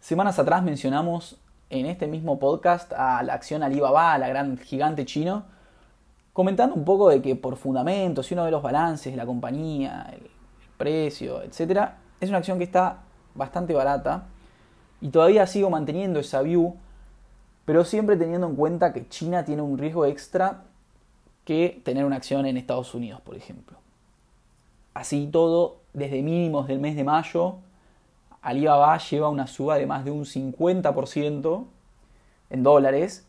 semanas 0.00 0.38
atrás 0.38 0.62
mencionamos 0.62 1.36
en 1.68 1.86
este 1.86 2.06
mismo 2.06 2.38
podcast 2.38 2.92
a 2.92 3.22
la 3.22 3.34
acción 3.34 3.62
Alibaba, 3.62 4.16
la 4.18 4.28
gran 4.28 4.56
gigante 4.56 5.04
chino, 5.04 5.44
comentando 6.32 6.74
un 6.74 6.84
poco 6.84 7.08
de 7.08 7.20
que 7.20 7.36
por 7.36 7.56
fundamentos, 7.56 8.26
si 8.26 8.34
uno 8.34 8.44
ve 8.44 8.50
los 8.50 8.62
balances 8.62 9.12
de 9.12 9.16
la 9.16 9.26
compañía, 9.26 10.10
el, 10.12 10.30
precio, 10.76 11.42
etc., 11.42 11.90
es 12.20 12.28
una 12.28 12.38
acción 12.38 12.58
que 12.58 12.64
está 12.64 12.98
bastante 13.34 13.72
barata 13.74 14.24
y 15.00 15.08
todavía 15.08 15.46
sigo 15.46 15.70
manteniendo 15.70 16.20
esa 16.20 16.42
view, 16.42 16.76
pero 17.64 17.84
siempre 17.84 18.16
teniendo 18.16 18.46
en 18.46 18.56
cuenta 18.56 18.92
que 18.92 19.08
China 19.08 19.44
tiene 19.44 19.62
un 19.62 19.78
riesgo 19.78 20.06
extra 20.06 20.64
que 21.44 21.80
tener 21.84 22.04
una 22.04 22.16
acción 22.16 22.46
en 22.46 22.56
Estados 22.56 22.94
Unidos, 22.94 23.20
por 23.20 23.36
ejemplo. 23.36 23.78
Así 24.96 25.28
todo, 25.30 25.76
desde 25.92 26.22
mínimos 26.22 26.68
del 26.68 26.78
mes 26.78 26.96
de 26.96 27.04
mayo, 27.04 27.56
Alibaba 28.40 28.96
lleva 28.96 29.28
una 29.28 29.46
suba 29.46 29.76
de 29.76 29.84
más 29.84 30.06
de 30.06 30.10
un 30.10 30.24
50% 30.24 31.64
en 32.48 32.62
dólares 32.62 33.26